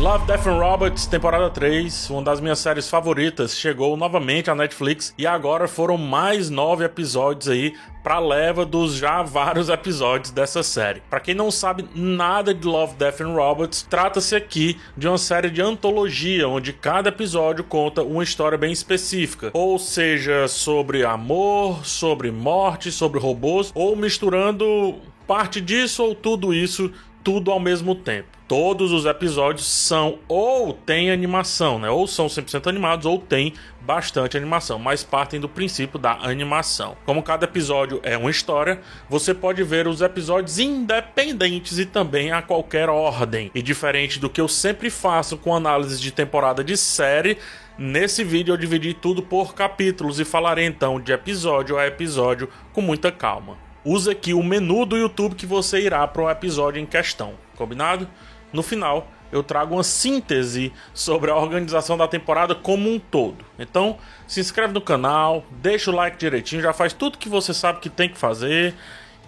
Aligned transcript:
Love, 0.00 0.26
Death 0.26 0.46
and 0.46 0.58
Robots, 0.58 1.06
temporada 1.06 1.50
3, 1.50 2.08
uma 2.08 2.22
das 2.22 2.40
minhas 2.40 2.58
séries 2.58 2.88
favoritas, 2.88 3.54
chegou 3.54 3.98
novamente 3.98 4.50
à 4.50 4.54
Netflix 4.54 5.12
e 5.18 5.26
agora 5.26 5.68
foram 5.68 5.98
mais 5.98 6.48
nove 6.48 6.82
episódios 6.86 7.48
aí 7.50 7.74
para 8.02 8.18
leva 8.18 8.64
dos 8.64 8.94
já 8.94 9.22
vários 9.22 9.68
episódios 9.68 10.30
dessa 10.30 10.62
série. 10.62 11.02
Para 11.10 11.20
quem 11.20 11.34
não 11.34 11.50
sabe 11.50 11.86
nada 11.94 12.54
de 12.54 12.66
Love, 12.66 12.94
Death 12.94 13.20
and 13.20 13.34
Robots, 13.34 13.82
trata-se 13.90 14.34
aqui 14.34 14.80
de 14.96 15.06
uma 15.06 15.18
série 15.18 15.50
de 15.50 15.60
antologia 15.60 16.48
onde 16.48 16.72
cada 16.72 17.10
episódio 17.10 17.62
conta 17.62 18.02
uma 18.02 18.22
história 18.22 18.56
bem 18.56 18.72
específica, 18.72 19.50
ou 19.52 19.78
seja, 19.78 20.48
sobre 20.48 21.04
amor, 21.04 21.84
sobre 21.84 22.30
morte, 22.30 22.90
sobre 22.90 23.20
robôs, 23.20 23.70
ou 23.74 23.94
misturando 23.94 24.94
parte 25.26 25.60
disso 25.60 26.02
ou 26.02 26.12
tudo 26.12 26.52
isso 26.52 26.90
tudo 27.22 27.50
ao 27.50 27.60
mesmo 27.60 27.94
tempo. 27.94 28.28
Todos 28.48 28.90
os 28.90 29.06
episódios 29.06 29.64
são 29.66 30.18
ou 30.26 30.72
tem 30.72 31.12
animação, 31.12 31.78
né? 31.78 31.88
Ou 31.88 32.06
são 32.06 32.26
100% 32.26 32.66
animados 32.66 33.06
ou 33.06 33.16
tem 33.16 33.54
bastante 33.80 34.36
animação, 34.36 34.76
mas 34.76 35.04
partem 35.04 35.38
do 35.38 35.48
princípio 35.48 35.98
da 35.98 36.14
animação. 36.14 36.96
Como 37.06 37.22
cada 37.22 37.44
episódio 37.44 38.00
é 38.02 38.16
uma 38.16 38.30
história, 38.30 38.80
você 39.08 39.32
pode 39.32 39.62
ver 39.62 39.86
os 39.86 40.00
episódios 40.00 40.58
independentes 40.58 41.78
e 41.78 41.86
também 41.86 42.32
a 42.32 42.42
qualquer 42.42 42.88
ordem. 42.88 43.52
E 43.54 43.62
diferente 43.62 44.18
do 44.18 44.28
que 44.28 44.40
eu 44.40 44.48
sempre 44.48 44.90
faço 44.90 45.38
com 45.38 45.54
análise 45.54 46.00
de 46.00 46.10
temporada 46.10 46.64
de 46.64 46.76
série, 46.76 47.38
Nesse 47.82 48.22
vídeo 48.22 48.52
eu 48.52 48.58
dividi 48.58 48.92
tudo 48.92 49.22
por 49.22 49.54
capítulos 49.54 50.20
e 50.20 50.24
falarei 50.24 50.66
então 50.66 51.00
de 51.00 51.12
episódio 51.12 51.78
a 51.78 51.86
episódio 51.86 52.46
com 52.74 52.82
muita 52.82 53.10
calma 53.10 53.69
use 53.84 54.10
aqui 54.10 54.34
o 54.34 54.42
menu 54.42 54.84
do 54.84 54.96
YouTube 54.96 55.34
que 55.34 55.46
você 55.46 55.80
irá 55.80 56.06
para 56.06 56.22
o 56.22 56.30
episódio 56.30 56.80
em 56.80 56.86
questão, 56.86 57.34
combinado? 57.56 58.08
No 58.52 58.62
final, 58.62 59.08
eu 59.32 59.42
trago 59.42 59.74
uma 59.74 59.84
síntese 59.84 60.72
sobre 60.92 61.30
a 61.30 61.36
organização 61.36 61.96
da 61.96 62.08
temporada 62.08 62.54
como 62.54 62.90
um 62.90 62.98
todo. 62.98 63.44
Então, 63.58 63.98
se 64.26 64.40
inscreve 64.40 64.72
no 64.72 64.80
canal, 64.80 65.44
deixa 65.50 65.90
o 65.90 65.94
like 65.94 66.16
direitinho, 66.16 66.62
já 66.62 66.72
faz 66.72 66.92
tudo 66.92 67.18
que 67.18 67.28
você 67.28 67.54
sabe 67.54 67.80
que 67.80 67.88
tem 67.88 68.08
que 68.08 68.18
fazer 68.18 68.74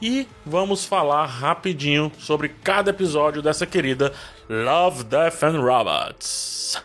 e 0.01 0.27
vamos 0.45 0.85
falar 0.85 1.27
rapidinho 1.27 2.11
sobre 2.19 2.49
cada 2.49 2.91
episódio 2.91 3.41
dessa 3.41 3.65
querida 3.65 4.13
Love, 4.49 5.05
Death 5.05 5.43
and 5.45 5.61
Robots. 5.61 6.83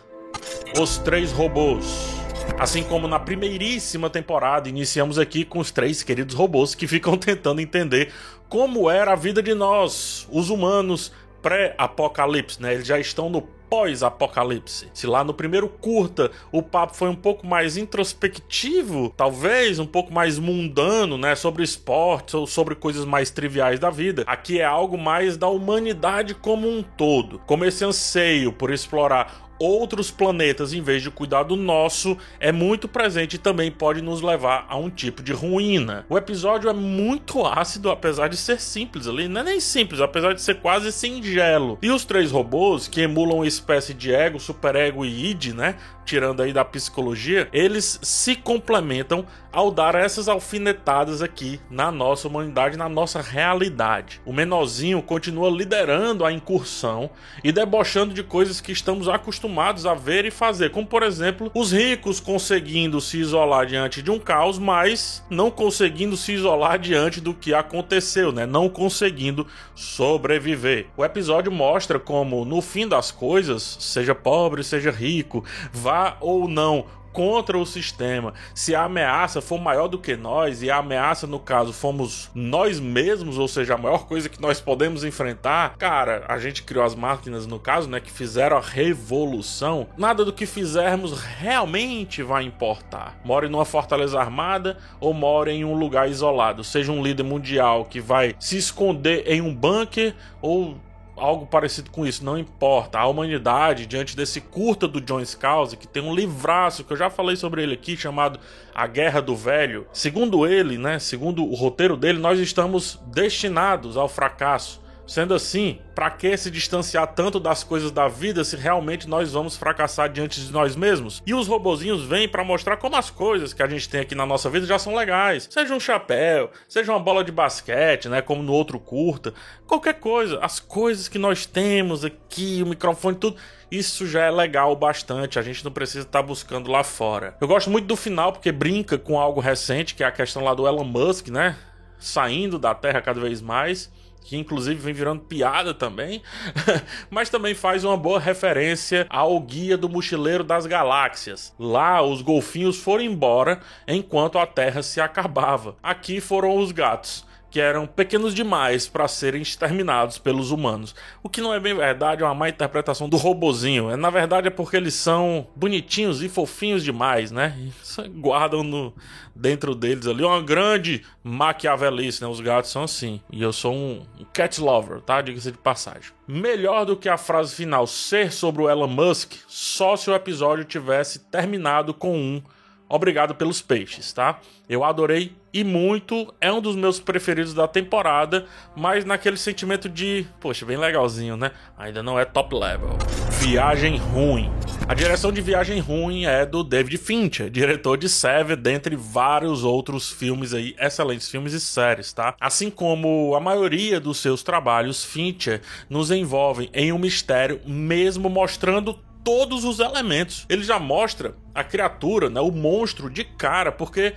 Os 0.80 0.98
três 0.98 1.32
robôs. 1.32 2.17
Assim 2.56 2.82
como 2.82 3.08
na 3.08 3.18
primeiríssima 3.18 4.08
temporada, 4.08 4.68
iniciamos 4.68 5.18
aqui 5.18 5.44
com 5.44 5.58
os 5.58 5.70
três 5.70 6.02
queridos 6.02 6.34
robôs 6.34 6.74
que 6.74 6.86
ficam 6.86 7.16
tentando 7.18 7.60
entender 7.60 8.12
como 8.48 8.88
era 8.88 9.12
a 9.12 9.16
vida 9.16 9.42
de 9.42 9.54
nós, 9.54 10.26
os 10.30 10.50
humanos, 10.50 11.12
pré-apocalipse, 11.42 12.60
né? 12.60 12.74
Eles 12.74 12.86
já 12.86 12.98
estão 12.98 13.28
no 13.28 13.42
pós-apocalipse. 13.68 14.88
Se 14.94 15.06
lá 15.06 15.22
no 15.22 15.34
primeiro 15.34 15.68
curta 15.68 16.30
o 16.50 16.62
papo 16.62 16.94
foi 16.94 17.08
um 17.08 17.14
pouco 17.14 17.46
mais 17.46 17.76
introspectivo, 17.76 19.12
talvez 19.16 19.78
um 19.78 19.86
pouco 19.86 20.12
mais 20.12 20.38
mundano, 20.38 21.18
né, 21.18 21.34
sobre 21.34 21.62
esportes 21.62 22.34
ou 22.34 22.46
sobre 22.46 22.74
coisas 22.74 23.04
mais 23.04 23.30
triviais 23.30 23.78
da 23.78 23.90
vida, 23.90 24.24
aqui 24.26 24.60
é 24.60 24.64
algo 24.64 24.96
mais 24.96 25.36
da 25.36 25.48
humanidade 25.48 26.34
como 26.34 26.68
um 26.68 26.82
todo. 26.82 27.38
Como 27.40 27.64
esse 27.64 27.84
anseio 27.84 28.52
por 28.52 28.72
explorar 28.72 29.47
outros 29.58 30.10
planetas 30.10 30.72
em 30.72 30.82
vez 30.82 31.02
de 31.02 31.10
cuidar 31.10 31.42
do 31.42 31.56
nosso 31.56 32.16
é 32.38 32.52
muito 32.52 32.88
presente 32.88 33.34
e 33.34 33.38
também 33.38 33.70
pode 33.70 34.00
nos 34.00 34.22
levar 34.22 34.66
a 34.68 34.76
um 34.76 34.90
tipo 34.90 35.22
de 35.22 35.32
ruína. 35.32 36.06
O 36.08 36.16
episódio 36.16 36.70
é 36.70 36.72
muito 36.72 37.44
ácido, 37.44 37.90
apesar 37.90 38.28
de 38.28 38.36
ser 38.36 38.60
simples 38.60 39.06
ali, 39.06 39.28
não 39.28 39.40
é 39.40 39.44
nem 39.44 39.60
simples, 39.60 40.00
apesar 40.00 40.34
de 40.34 40.42
ser 40.42 40.56
quase 40.60 40.92
singelo. 40.92 41.78
E 41.82 41.90
os 41.90 42.04
três 42.04 42.30
robôs, 42.30 42.88
que 42.88 43.02
emulam 43.02 43.38
uma 43.38 43.46
espécie 43.46 43.94
de 43.94 44.12
ego, 44.12 44.38
superego 44.38 45.04
e 45.04 45.30
id, 45.30 45.52
né? 45.54 45.76
tirando 46.04 46.40
aí 46.40 46.54
da 46.54 46.64
psicologia, 46.64 47.48
eles 47.52 48.00
se 48.02 48.34
complementam 48.34 49.26
ao 49.52 49.70
dar 49.70 49.94
essas 49.94 50.26
alfinetadas 50.26 51.20
aqui 51.20 51.60
na 51.68 51.92
nossa 51.92 52.28
humanidade, 52.28 52.78
na 52.78 52.88
nossa 52.88 53.20
realidade. 53.20 54.18
O 54.24 54.32
menorzinho 54.32 55.02
continua 55.02 55.50
liderando 55.50 56.24
a 56.24 56.32
incursão 56.32 57.10
e 57.44 57.52
debochando 57.52 58.14
de 58.14 58.22
coisas 58.22 58.58
que 58.58 58.72
estamos 58.72 59.06
acostumados 59.06 59.47
a 59.86 59.94
ver 59.94 60.24
e 60.24 60.30
fazer, 60.30 60.70
como 60.70 60.86
por 60.86 61.02
exemplo, 61.02 61.50
os 61.54 61.72
ricos 61.72 62.20
conseguindo 62.20 63.00
se 63.00 63.18
isolar 63.18 63.66
diante 63.66 64.02
de 64.02 64.10
um 64.10 64.18
caos, 64.18 64.58
mas 64.58 65.24
não 65.30 65.50
conseguindo 65.50 66.16
se 66.16 66.32
isolar 66.32 66.78
diante 66.78 67.20
do 67.20 67.34
que 67.34 67.54
aconteceu, 67.54 68.32
né? 68.32 68.46
Não 68.46 68.68
conseguindo 68.68 69.46
sobreviver. 69.74 70.86
O 70.96 71.04
episódio 71.04 71.50
mostra 71.52 71.98
como 71.98 72.44
no 72.44 72.60
fim 72.60 72.86
das 72.86 73.10
coisas, 73.10 73.76
seja 73.80 74.14
pobre, 74.14 74.62
seja 74.62 74.90
rico, 74.90 75.44
vai 75.72 76.16
ou 76.20 76.48
não 76.48 76.86
contra 77.18 77.58
o 77.58 77.66
sistema, 77.66 78.32
se 78.54 78.76
a 78.76 78.84
ameaça 78.84 79.40
for 79.40 79.58
maior 79.58 79.88
do 79.88 79.98
que 79.98 80.14
nós 80.14 80.62
e 80.62 80.70
a 80.70 80.76
ameaça 80.76 81.26
no 81.26 81.40
caso 81.40 81.72
fomos 81.72 82.30
nós 82.32 82.78
mesmos, 82.78 83.38
ou 83.38 83.48
seja, 83.48 83.74
a 83.74 83.76
maior 83.76 84.06
coisa 84.06 84.28
que 84.28 84.40
nós 84.40 84.60
podemos 84.60 85.02
enfrentar, 85.02 85.74
cara, 85.76 86.24
a 86.28 86.38
gente 86.38 86.62
criou 86.62 86.84
as 86.84 86.94
máquinas 86.94 87.44
no 87.44 87.58
caso, 87.58 87.90
né, 87.90 87.98
que 87.98 88.12
fizeram 88.12 88.56
a 88.56 88.60
revolução. 88.60 89.88
Nada 89.98 90.24
do 90.24 90.32
que 90.32 90.46
fizermos 90.46 91.20
realmente 91.20 92.22
vai 92.22 92.44
importar. 92.44 93.18
More 93.24 93.48
numa 93.48 93.64
fortaleza 93.64 94.20
armada 94.20 94.78
ou 95.00 95.12
more 95.12 95.50
em 95.50 95.64
um 95.64 95.74
lugar 95.74 96.08
isolado, 96.08 96.62
seja 96.62 96.92
um 96.92 97.02
líder 97.02 97.24
mundial 97.24 97.84
que 97.84 98.00
vai 98.00 98.36
se 98.38 98.56
esconder 98.56 99.24
em 99.26 99.40
um 99.40 99.52
bunker 99.52 100.14
ou 100.40 100.78
algo 101.18 101.46
parecido 101.46 101.90
com 101.90 102.06
isso, 102.06 102.24
não 102.24 102.38
importa. 102.38 102.98
A 102.98 103.06
humanidade, 103.06 103.86
diante 103.86 104.16
desse 104.16 104.40
curta 104.40 104.88
do 104.88 105.00
John 105.00 105.24
Scalzi, 105.24 105.76
que 105.76 105.86
tem 105.86 106.02
um 106.02 106.14
livraço 106.14 106.84
que 106.84 106.92
eu 106.92 106.96
já 106.96 107.10
falei 107.10 107.36
sobre 107.36 107.62
ele 107.62 107.74
aqui, 107.74 107.96
chamado 107.96 108.40
A 108.74 108.86
Guerra 108.86 109.20
do 109.20 109.36
Velho. 109.36 109.86
Segundo 109.92 110.46
ele, 110.46 110.78
né, 110.78 110.98
segundo 110.98 111.44
o 111.44 111.54
roteiro 111.54 111.96
dele, 111.96 112.18
nós 112.18 112.38
estamos 112.38 112.98
destinados 113.06 113.96
ao 113.96 114.08
fracasso. 114.08 114.80
Sendo 115.08 115.32
assim, 115.32 115.78
para 115.94 116.10
que 116.10 116.36
se 116.36 116.50
distanciar 116.50 117.06
tanto 117.14 117.40
das 117.40 117.64
coisas 117.64 117.90
da 117.90 118.08
vida 118.08 118.44
se 118.44 118.56
realmente 118.56 119.08
nós 119.08 119.32
vamos 119.32 119.56
fracassar 119.56 120.12
diante 120.12 120.38
de 120.38 120.52
nós 120.52 120.76
mesmos? 120.76 121.22
E 121.26 121.32
os 121.32 121.48
robozinhos 121.48 122.04
vêm 122.04 122.28
para 122.28 122.44
mostrar 122.44 122.76
como 122.76 122.94
as 122.94 123.08
coisas 123.08 123.54
que 123.54 123.62
a 123.62 123.66
gente 123.66 123.88
tem 123.88 124.02
aqui 124.02 124.14
na 124.14 124.26
nossa 124.26 124.50
vida 124.50 124.66
já 124.66 124.78
são 124.78 124.94
legais. 124.94 125.48
Seja 125.50 125.74
um 125.74 125.80
chapéu, 125.80 126.50
seja 126.68 126.92
uma 126.92 127.00
bola 127.00 127.24
de 127.24 127.32
basquete, 127.32 128.06
né, 128.06 128.20
como 128.20 128.42
no 128.42 128.52
outro 128.52 128.78
curta, 128.78 129.32
qualquer 129.66 129.94
coisa, 129.94 130.40
as 130.42 130.60
coisas 130.60 131.08
que 131.08 131.18
nós 131.18 131.46
temos 131.46 132.04
aqui, 132.04 132.62
o 132.62 132.66
microfone 132.66 133.16
tudo, 133.16 133.38
isso 133.70 134.06
já 134.06 134.24
é 134.26 134.30
legal 134.30 134.76
bastante, 134.76 135.38
a 135.38 135.42
gente 135.42 135.64
não 135.64 135.72
precisa 135.72 136.04
estar 136.04 136.20
tá 136.20 136.26
buscando 136.26 136.70
lá 136.70 136.84
fora. 136.84 137.34
Eu 137.40 137.48
gosto 137.48 137.70
muito 137.70 137.86
do 137.86 137.96
final 137.96 138.30
porque 138.30 138.52
brinca 138.52 138.98
com 138.98 139.18
algo 139.18 139.40
recente, 139.40 139.94
que 139.94 140.04
é 140.04 140.06
a 140.06 140.12
questão 140.12 140.44
lá 140.44 140.52
do 140.52 140.68
Elon 140.68 140.84
Musk, 140.84 141.28
né? 141.28 141.56
Saindo 141.98 142.58
da 142.58 142.74
Terra 142.74 143.00
cada 143.00 143.18
vez 143.18 143.40
mais 143.40 143.90
que 144.24 144.36
inclusive 144.36 144.80
vem 144.80 144.94
virando 144.94 145.22
piada 145.22 145.72
também, 145.72 146.22
mas 147.10 147.30
também 147.30 147.54
faz 147.54 147.84
uma 147.84 147.96
boa 147.96 148.20
referência 148.20 149.06
ao 149.08 149.38
Guia 149.40 149.76
do 149.76 149.88
Mochileiro 149.88 150.44
das 150.44 150.66
Galáxias. 150.66 151.54
Lá, 151.58 152.02
os 152.02 152.22
golfinhos 152.22 152.78
foram 152.78 153.04
embora 153.04 153.60
enquanto 153.86 154.38
a 154.38 154.46
Terra 154.46 154.82
se 154.82 155.00
acabava. 155.00 155.76
Aqui 155.82 156.20
foram 156.20 156.56
os 156.56 156.72
gatos 156.72 157.27
que 157.50 157.60
eram 157.60 157.86
pequenos 157.86 158.34
demais 158.34 158.86
para 158.88 159.08
serem 159.08 159.40
exterminados 159.40 160.18
pelos 160.18 160.50
humanos. 160.50 160.94
O 161.22 161.28
que 161.28 161.40
não 161.40 161.52
é 161.52 161.58
bem 161.58 161.74
verdade, 161.74 162.22
é 162.22 162.26
uma 162.26 162.34
má 162.34 162.48
interpretação 162.48 163.08
do 163.08 163.16
robozinho. 163.16 163.90
É, 163.90 163.96
na 163.96 164.10
verdade 164.10 164.48
é 164.48 164.50
porque 164.50 164.76
eles 164.76 164.94
são 164.94 165.46
bonitinhos 165.56 166.22
e 166.22 166.28
fofinhos 166.28 166.84
demais, 166.84 167.30
né? 167.30 167.54
E 167.58 168.08
guardam 168.08 168.62
no, 168.62 168.92
dentro 169.34 169.74
deles 169.74 170.06
ali 170.06 170.22
uma 170.22 170.42
grande 170.42 171.04
maquiavelice, 171.22 172.22
né? 172.22 172.28
Os 172.28 172.40
gatos 172.40 172.70
são 172.70 172.82
assim. 172.82 173.20
E 173.32 173.42
eu 173.42 173.52
sou 173.52 173.74
um 173.74 174.02
cat 174.32 174.60
lover, 174.60 175.00
tá? 175.00 175.22
Diga-se 175.22 175.50
de 175.50 175.58
passagem. 175.58 176.12
Melhor 176.26 176.84
do 176.84 176.96
que 176.96 177.08
a 177.08 177.16
frase 177.16 177.54
final 177.54 177.86
ser 177.86 178.32
sobre 178.32 178.62
o 178.62 178.68
Elon 178.68 178.88
Musk, 178.88 179.32
só 179.46 179.96
se 179.96 180.10
o 180.10 180.14
episódio 180.14 180.64
tivesse 180.64 181.20
terminado 181.20 181.94
com 181.94 182.16
um 182.16 182.42
Obrigado 182.88 183.34
pelos 183.34 183.60
peixes, 183.60 184.12
tá? 184.14 184.40
Eu 184.66 184.82
adorei 184.82 185.36
e 185.58 185.64
muito. 185.64 186.32
É 186.40 186.52
um 186.52 186.60
dos 186.60 186.76
meus 186.76 187.00
preferidos 187.00 187.52
da 187.52 187.66
temporada, 187.66 188.46
mas 188.76 189.04
naquele 189.04 189.36
sentimento 189.36 189.88
de, 189.88 190.26
poxa, 190.40 190.64
bem 190.64 190.76
legalzinho, 190.76 191.36
né? 191.36 191.50
Ainda 191.76 192.02
não 192.02 192.18
é 192.18 192.24
top 192.24 192.54
level. 192.54 192.96
Viagem 193.40 193.96
ruim. 193.96 194.50
A 194.86 194.94
direção 194.94 195.30
de 195.30 195.40
Viagem 195.42 195.80
Ruim 195.80 196.24
é 196.24 196.46
do 196.46 196.64
David 196.64 196.96
Fincher, 196.96 197.50
diretor 197.50 197.98
de 197.98 198.08
Seven, 198.08 198.56
dentre 198.56 198.96
vários 198.96 199.62
outros 199.62 200.10
filmes 200.10 200.54
aí, 200.54 200.74
excelentes 200.78 201.28
filmes 201.28 201.52
e 201.52 201.60
séries, 201.60 202.12
tá? 202.12 202.34
Assim 202.40 202.70
como 202.70 203.34
a 203.34 203.40
maioria 203.40 204.00
dos 204.00 204.18
seus 204.18 204.42
trabalhos, 204.42 205.04
Fincher 205.04 205.60
nos 205.90 206.10
envolve 206.10 206.70
em 206.72 206.90
um 206.90 206.98
mistério, 206.98 207.60
mesmo 207.66 208.30
mostrando 208.30 208.98
todos 209.22 209.62
os 209.64 209.78
elementos. 209.78 210.46
Ele 210.48 210.62
já 210.62 210.78
mostra 210.78 211.34
a 211.54 211.62
criatura, 211.62 212.30
né, 212.30 212.40
o 212.40 212.50
monstro 212.50 213.10
de 213.10 213.24
cara, 213.24 213.70
porque 213.70 214.14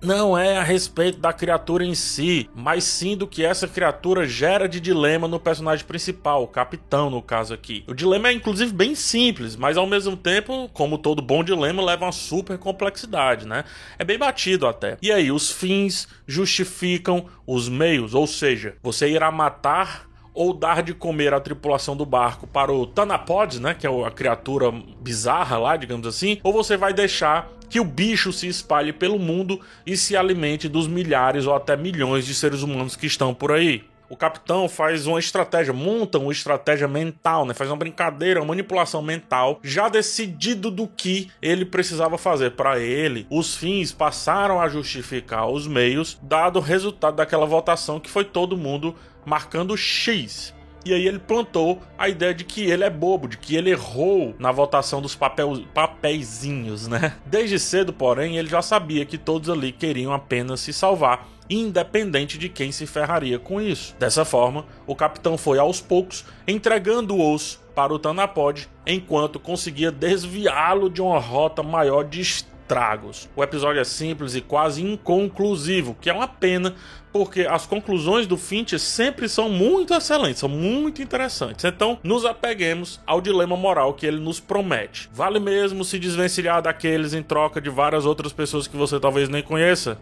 não 0.00 0.36
é 0.36 0.56
a 0.56 0.62
respeito 0.62 1.18
da 1.18 1.32
criatura 1.32 1.84
em 1.84 1.94
si, 1.94 2.48
mas 2.54 2.84
sim 2.84 3.16
do 3.16 3.26
que 3.26 3.44
essa 3.44 3.66
criatura 3.66 4.26
gera 4.26 4.68
de 4.68 4.80
dilema 4.80 5.26
no 5.26 5.40
personagem 5.40 5.84
principal, 5.84 6.42
o 6.42 6.48
capitão, 6.48 7.10
no 7.10 7.22
caso 7.22 7.54
aqui. 7.54 7.84
O 7.86 7.94
dilema 7.94 8.28
é 8.28 8.32
inclusive 8.32 8.72
bem 8.72 8.94
simples, 8.94 9.56
mas 9.56 9.76
ao 9.76 9.86
mesmo 9.86 10.16
tempo, 10.16 10.68
como 10.72 10.98
todo 10.98 11.22
bom 11.22 11.42
dilema, 11.42 11.84
leva 11.84 12.06
uma 12.06 12.12
super 12.12 12.58
complexidade, 12.58 13.46
né? 13.46 13.64
É 13.98 14.04
bem 14.04 14.18
batido 14.18 14.66
até. 14.66 14.96
E 15.02 15.10
aí, 15.10 15.30
os 15.30 15.50
fins 15.50 16.08
justificam 16.26 17.26
os 17.46 17.68
meios, 17.68 18.14
ou 18.14 18.26
seja, 18.26 18.76
você 18.82 19.08
irá 19.08 19.30
matar 19.30 20.06
ou 20.36 20.52
dar 20.52 20.82
de 20.82 20.92
comer 20.92 21.32
à 21.32 21.40
tripulação 21.40 21.96
do 21.96 22.04
barco 22.04 22.46
para 22.46 22.70
o 22.70 22.86
Tanapod, 22.86 23.58
né, 23.58 23.72
que 23.72 23.86
é 23.86 24.06
a 24.06 24.10
criatura 24.10 24.70
bizarra 25.00 25.56
lá, 25.56 25.76
digamos 25.76 26.06
assim, 26.06 26.38
ou 26.42 26.52
você 26.52 26.76
vai 26.76 26.92
deixar 26.92 27.50
que 27.68 27.80
o 27.80 27.84
bicho 27.84 28.32
se 28.32 28.46
espalhe 28.46 28.92
pelo 28.92 29.18
mundo 29.18 29.60
e 29.86 29.96
se 29.96 30.16
alimente 30.16 30.68
dos 30.68 30.86
milhares 30.86 31.46
ou 31.46 31.54
até 31.54 31.76
milhões 31.76 32.26
de 32.26 32.34
seres 32.34 32.62
humanos 32.62 32.96
que 32.96 33.06
estão 33.06 33.34
por 33.34 33.52
aí. 33.52 33.84
O 34.08 34.16
capitão 34.16 34.68
faz 34.68 35.06
uma 35.06 35.18
estratégia, 35.18 35.72
monta 35.72 36.18
uma 36.18 36.30
estratégia 36.30 36.86
mental, 36.86 37.44
né? 37.44 37.52
Faz 37.52 37.68
uma 37.68 37.76
brincadeira, 37.76 38.40
uma 38.40 38.46
manipulação 38.46 39.02
mental, 39.02 39.58
já 39.64 39.88
decidido 39.88 40.70
do 40.70 40.86
que 40.86 41.28
ele 41.42 41.64
precisava 41.64 42.16
fazer. 42.16 42.52
Para 42.52 42.78
ele, 42.78 43.26
os 43.28 43.56
fins 43.56 43.90
passaram 43.90 44.60
a 44.60 44.68
justificar 44.68 45.50
os 45.50 45.66
meios, 45.66 46.16
dado 46.22 46.60
o 46.60 46.62
resultado 46.62 47.16
daquela 47.16 47.46
votação 47.46 47.98
que 47.98 48.08
foi 48.08 48.24
todo 48.24 48.56
mundo 48.56 48.94
marcando 49.24 49.76
X. 49.76 50.54
E 50.86 50.94
aí 50.94 51.08
ele 51.08 51.18
plantou 51.18 51.82
a 51.98 52.08
ideia 52.08 52.32
de 52.32 52.44
que 52.44 52.62
ele 52.62 52.84
é 52.84 52.90
bobo, 52.90 53.26
de 53.26 53.36
que 53.36 53.56
ele 53.56 53.70
errou 53.70 54.36
na 54.38 54.52
votação 54.52 55.02
dos 55.02 55.16
papel, 55.16 55.64
papeizinhos, 55.74 56.86
né? 56.86 57.16
Desde 57.26 57.58
cedo, 57.58 57.92
porém, 57.92 58.36
ele 58.36 58.48
já 58.48 58.62
sabia 58.62 59.04
que 59.04 59.18
todos 59.18 59.50
ali 59.50 59.72
queriam 59.72 60.12
apenas 60.12 60.60
se 60.60 60.72
salvar, 60.72 61.26
independente 61.50 62.38
de 62.38 62.48
quem 62.48 62.70
se 62.70 62.86
ferraria 62.86 63.36
com 63.36 63.60
isso. 63.60 63.96
Dessa 63.98 64.24
forma, 64.24 64.64
o 64.86 64.94
capitão 64.94 65.36
foi 65.36 65.58
aos 65.58 65.80
poucos 65.80 66.24
entregando-os 66.46 67.58
para 67.74 67.92
o 67.92 67.98
Tanapod, 67.98 68.68
enquanto 68.86 69.40
conseguia 69.40 69.90
desviá-lo 69.90 70.88
de 70.88 71.02
uma 71.02 71.18
rota 71.18 71.64
maior 71.64 72.04
de 72.04 72.20
estragos. 72.66 73.28
O 73.36 73.42
episódio 73.44 73.80
é 73.80 73.84
simples 73.84 74.34
e 74.34 74.40
quase 74.40 74.82
inconclusivo, 74.82 75.96
que 76.00 76.10
é 76.10 76.12
uma 76.12 76.26
pena, 76.26 76.74
porque 77.12 77.42
as 77.42 77.64
conclusões 77.64 78.26
do 78.26 78.36
Finch 78.36 78.76
sempre 78.78 79.28
são 79.28 79.48
muito 79.48 79.94
excelentes, 79.94 80.40
são 80.40 80.48
muito 80.48 81.00
interessantes. 81.00 81.64
Então, 81.64 81.98
nos 82.02 82.24
apeguemos 82.24 83.00
ao 83.06 83.20
dilema 83.20 83.56
moral 83.56 83.94
que 83.94 84.04
ele 84.04 84.18
nos 84.18 84.40
promete. 84.40 85.08
Vale 85.12 85.38
mesmo 85.38 85.84
se 85.84 85.98
desvencilhar 85.98 86.60
daqueles 86.60 87.14
em 87.14 87.22
troca 87.22 87.60
de 87.60 87.70
várias 87.70 88.04
outras 88.04 88.32
pessoas 88.32 88.66
que 88.66 88.76
você 88.76 88.98
talvez 88.98 89.28
nem 89.28 89.42
conheça? 89.42 89.98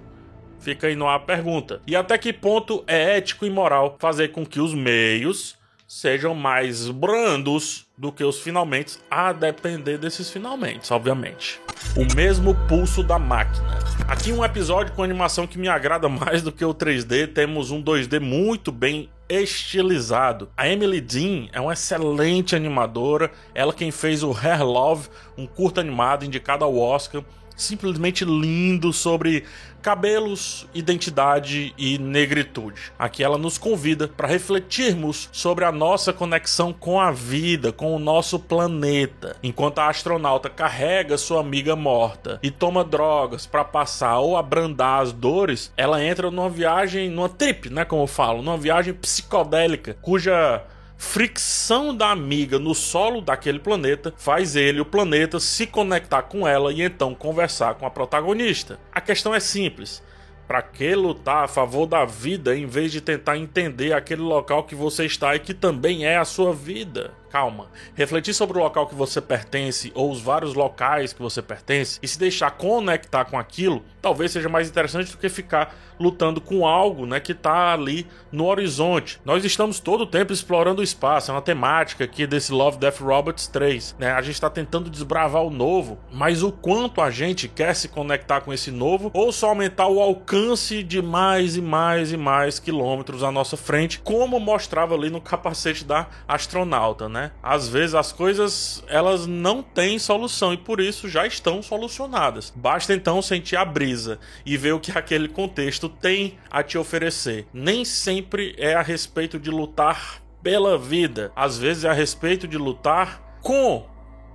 Fica 0.59 0.87
aí 0.87 0.97
no 0.97 1.07
ar 1.07 1.17
a 1.17 1.21
pergunta. 1.21 1.83
E 1.87 1.95
até 1.95 2.17
que 2.17 2.33
ponto 2.33 2.83
é 2.87 3.19
ético 3.19 3.45
e 3.45 3.51
moral 3.51 3.97
fazer 3.99 4.29
com 4.29 4.47
que 4.47 4.59
os 4.59 4.73
meios 4.73 5.57
sejam 5.87 6.35
mais 6.35 6.89
brandos 6.89 7.84
do 7.97 8.11
que 8.11 8.25
os 8.25 8.41
finalmente, 8.41 8.99
a 9.11 9.33
depender 9.33 9.99
desses 9.99 10.29
finalmente, 10.29 10.93
obviamente. 10.93 11.61
O 11.97 12.15
mesmo 12.17 12.55
pulso 12.67 13.03
da 13.03 13.19
máquina. 13.19 13.79
Aqui 14.09 14.33
um 14.33 14.45
episódio 14.45 14.93
com 14.95 15.03
animação 15.03 15.47
que 15.47 15.59
me 15.59 15.69
agrada 15.69 16.09
mais 16.09 16.43
do 16.43 16.51
que 16.51 16.65
o 16.65 16.75
3D, 16.75 17.33
temos 17.33 17.71
um 17.71 17.83
2D 17.83 18.19
muito 18.19 18.73
bem 18.73 19.09
estilizado. 19.29 20.51
A 20.57 20.69
Emily 20.69 21.01
Dean 21.01 21.49
é 21.53 21.61
uma 21.61 21.73
excelente 21.73 22.57
animadora, 22.57 23.31
ela 23.55 23.73
quem 23.73 23.91
fez 23.91 24.23
o 24.23 24.33
Hair 24.33 24.65
Love, 24.65 25.09
um 25.39 25.47
curto 25.47 25.81
animado 25.81 26.25
indicado 26.25 26.65
ao 26.65 26.77
Oscar 26.77 27.23
simplesmente 27.57 28.25
lindo 28.25 28.93
sobre 28.93 29.45
cabelos, 29.85 30.67
identidade 30.75 31.75
e 31.77 31.99
negritude. 31.99 32.91
Aqui 32.99 33.23
ela 33.23 33.37
nos 33.37 33.59
convida 33.59 34.09
para 34.09 34.27
refletirmos 34.27 35.29
sobre 35.31 35.67
a 35.67 35.71
nossa 35.71 36.11
conexão 36.11 36.73
com 36.73 36.99
a 36.99 37.11
vida, 37.11 37.71
com 37.71 37.95
o 37.95 37.99
nosso 37.99 38.39
planeta. 38.39 39.37
Enquanto 39.43 39.81
a 39.81 39.91
astronauta 39.91 40.49
carrega 40.49 41.19
sua 41.19 41.41
amiga 41.41 41.77
morta 41.77 42.41
e 42.43 42.51
toma 42.51 42.83
drogas 42.83 43.45
para 43.45 43.63
passar 43.63 44.21
ou 44.21 44.39
abrandar 44.39 45.03
as 45.03 45.13
dores, 45.13 45.71
ela 45.77 46.03
entra 46.03 46.31
numa 46.31 46.49
viagem, 46.49 47.11
numa 47.11 47.29
trip, 47.29 47.69
né, 47.69 47.85
como 47.85 48.05
eu 48.05 48.07
falo, 48.07 48.43
numa 48.43 48.57
viagem 48.57 48.95
psicodélica, 48.95 49.99
cuja 50.01 50.65
fricção 50.97 51.97
da 51.97 52.11
amiga 52.11 52.59
no 52.59 52.75
solo 52.75 53.21
daquele 53.21 53.59
planeta 53.59 54.13
faz 54.17 54.57
ele, 54.57 54.81
o 54.81 54.85
planeta, 54.85 55.41
se 55.41 55.67
conectar 55.67 56.23
com 56.23 56.47
ela 56.47 56.73
e 56.73 56.83
então 56.83 57.15
conversar 57.15 57.75
com 57.75 57.87
a 57.87 57.91
protagonista. 57.91 58.79
A 58.93 59.01
questão 59.01 59.35
é 59.35 59.41
simples. 59.41 60.03
Para 60.47 60.61
que 60.61 60.95
lutar 60.95 61.45
a 61.45 61.49
favor 61.49 61.87
da 61.87 62.05
vida 62.05 62.55
em 62.55 62.67
vez 62.67 62.93
de 62.93 63.01
tentar 63.01 63.39
entender 63.39 63.95
aquele 63.95 64.21
local 64.21 64.65
que 64.65 64.75
você 64.75 65.07
está 65.07 65.35
e 65.35 65.39
que 65.39 65.55
também 65.55 66.05
é 66.07 66.19
a 66.19 66.25
sua 66.25 66.53
vida? 66.53 67.13
Calma. 67.35 67.67
Refletir 67.97 68.33
sobre 68.33 68.57
o 68.57 68.63
local 68.63 68.87
que 68.87 68.95
você 68.95 69.21
pertence 69.21 69.91
ou 69.93 70.09
os 70.09 70.21
vários 70.21 70.55
locais 70.55 71.13
que 71.13 71.21
você 71.21 71.43
pertence 71.43 71.99
e 72.01 72.07
se 72.07 72.17
deixar 72.17 72.53
conectar 72.53 73.25
com 73.25 73.37
aquilo, 73.37 73.83
talvez 74.01 74.31
seja 74.31 74.49
mais 74.49 74.69
interessante 74.69 75.11
do 75.11 75.19
que 75.19 75.29
ficar 75.29 75.75
lutando 75.99 76.41
com 76.41 76.65
algo, 76.65 77.07
né, 77.07 77.19
que 77.19 77.33
está 77.33 77.73
ali 77.73 78.07
no 78.31 78.45
horizonte. 78.47 79.21
Nós 79.25 79.45
estamos 79.45 79.81
todo 79.81 80.03
o 80.03 80.07
tempo 80.07 80.33
explorando 80.33 80.81
o 80.81 80.85
espaço, 80.85 81.33
é 81.33 81.35
uma 81.35 81.43
temática 81.43 82.05
aqui 82.05 82.25
desse 82.25 82.53
Love 82.53 82.79
Death 82.79 83.01
Robots 83.01 83.49
3, 83.49 83.97
né? 83.99 84.13
A 84.13 84.23
gente 84.23 84.35
está 84.35 84.51
tentando 84.51 84.91
desbravar 84.91 85.43
o 85.43 85.51
novo, 85.51 85.99
mas 86.13 86.43
o 86.43 86.53
quanto 86.53 87.01
a 87.01 87.11
gente 87.11 87.49
quer 87.49 87.75
se 87.75 87.89
conectar 87.89 88.43
com 88.43 88.53
esse 88.53 88.71
novo 88.71 89.11
ou 89.13 89.33
só 89.33 89.49
aumentar 89.49 89.89
o 89.89 90.01
alcance 90.01 90.83
de 90.83 91.03
mais 91.03 91.57
e 91.57 91.63
mais 91.63 92.13
e 92.13 92.17
mais 92.17 92.59
quilômetros 92.61 93.25
à 93.25 93.33
nossa 93.33 93.57
frente, 93.57 93.99
como 93.99 94.39
mostrava 94.39 94.95
ali 94.95 95.11
no 95.11 95.21
capacete 95.21 95.85
da 95.85 96.07
astronauta, 96.29 97.09
né? 97.09 97.24
Às 97.43 97.69
vezes 97.69 97.95
as 97.95 98.13
coisas 98.13 98.83
elas 98.89 99.27
não 99.27 99.63
têm 99.63 99.99
solução 99.99 100.53
e 100.53 100.57
por 100.57 100.81
isso 100.81 101.09
já 101.09 101.27
estão 101.27 101.63
solucionadas. 101.63 102.53
Basta 102.55 102.95
então 102.95 103.21
sentir 103.23 103.57
a 103.57 103.65
brisa 103.65 104.19
e 104.45 104.57
ver 104.57 104.73
o 104.73 104.81
que 104.81 104.97
aquele 104.97 105.29
contexto 105.29 105.89
tem 105.89 106.39
a 106.51 106.63
te 106.63 106.79
oferecer. 106.79 107.47
Nem 107.53 107.85
sempre 107.85 108.55
é 108.59 108.75
a 108.75 108.83
respeito 108.83 109.39
de 109.39 109.51
lutar 109.51 110.23
pela 110.43 110.77
vida, 110.77 111.33
às 111.35 111.59
vezes 111.59 111.85
é 111.85 111.89
a 111.89 111.95
respeito 111.95 112.47
de 112.47 112.59
lutar 112.59 113.39
com 113.41 113.87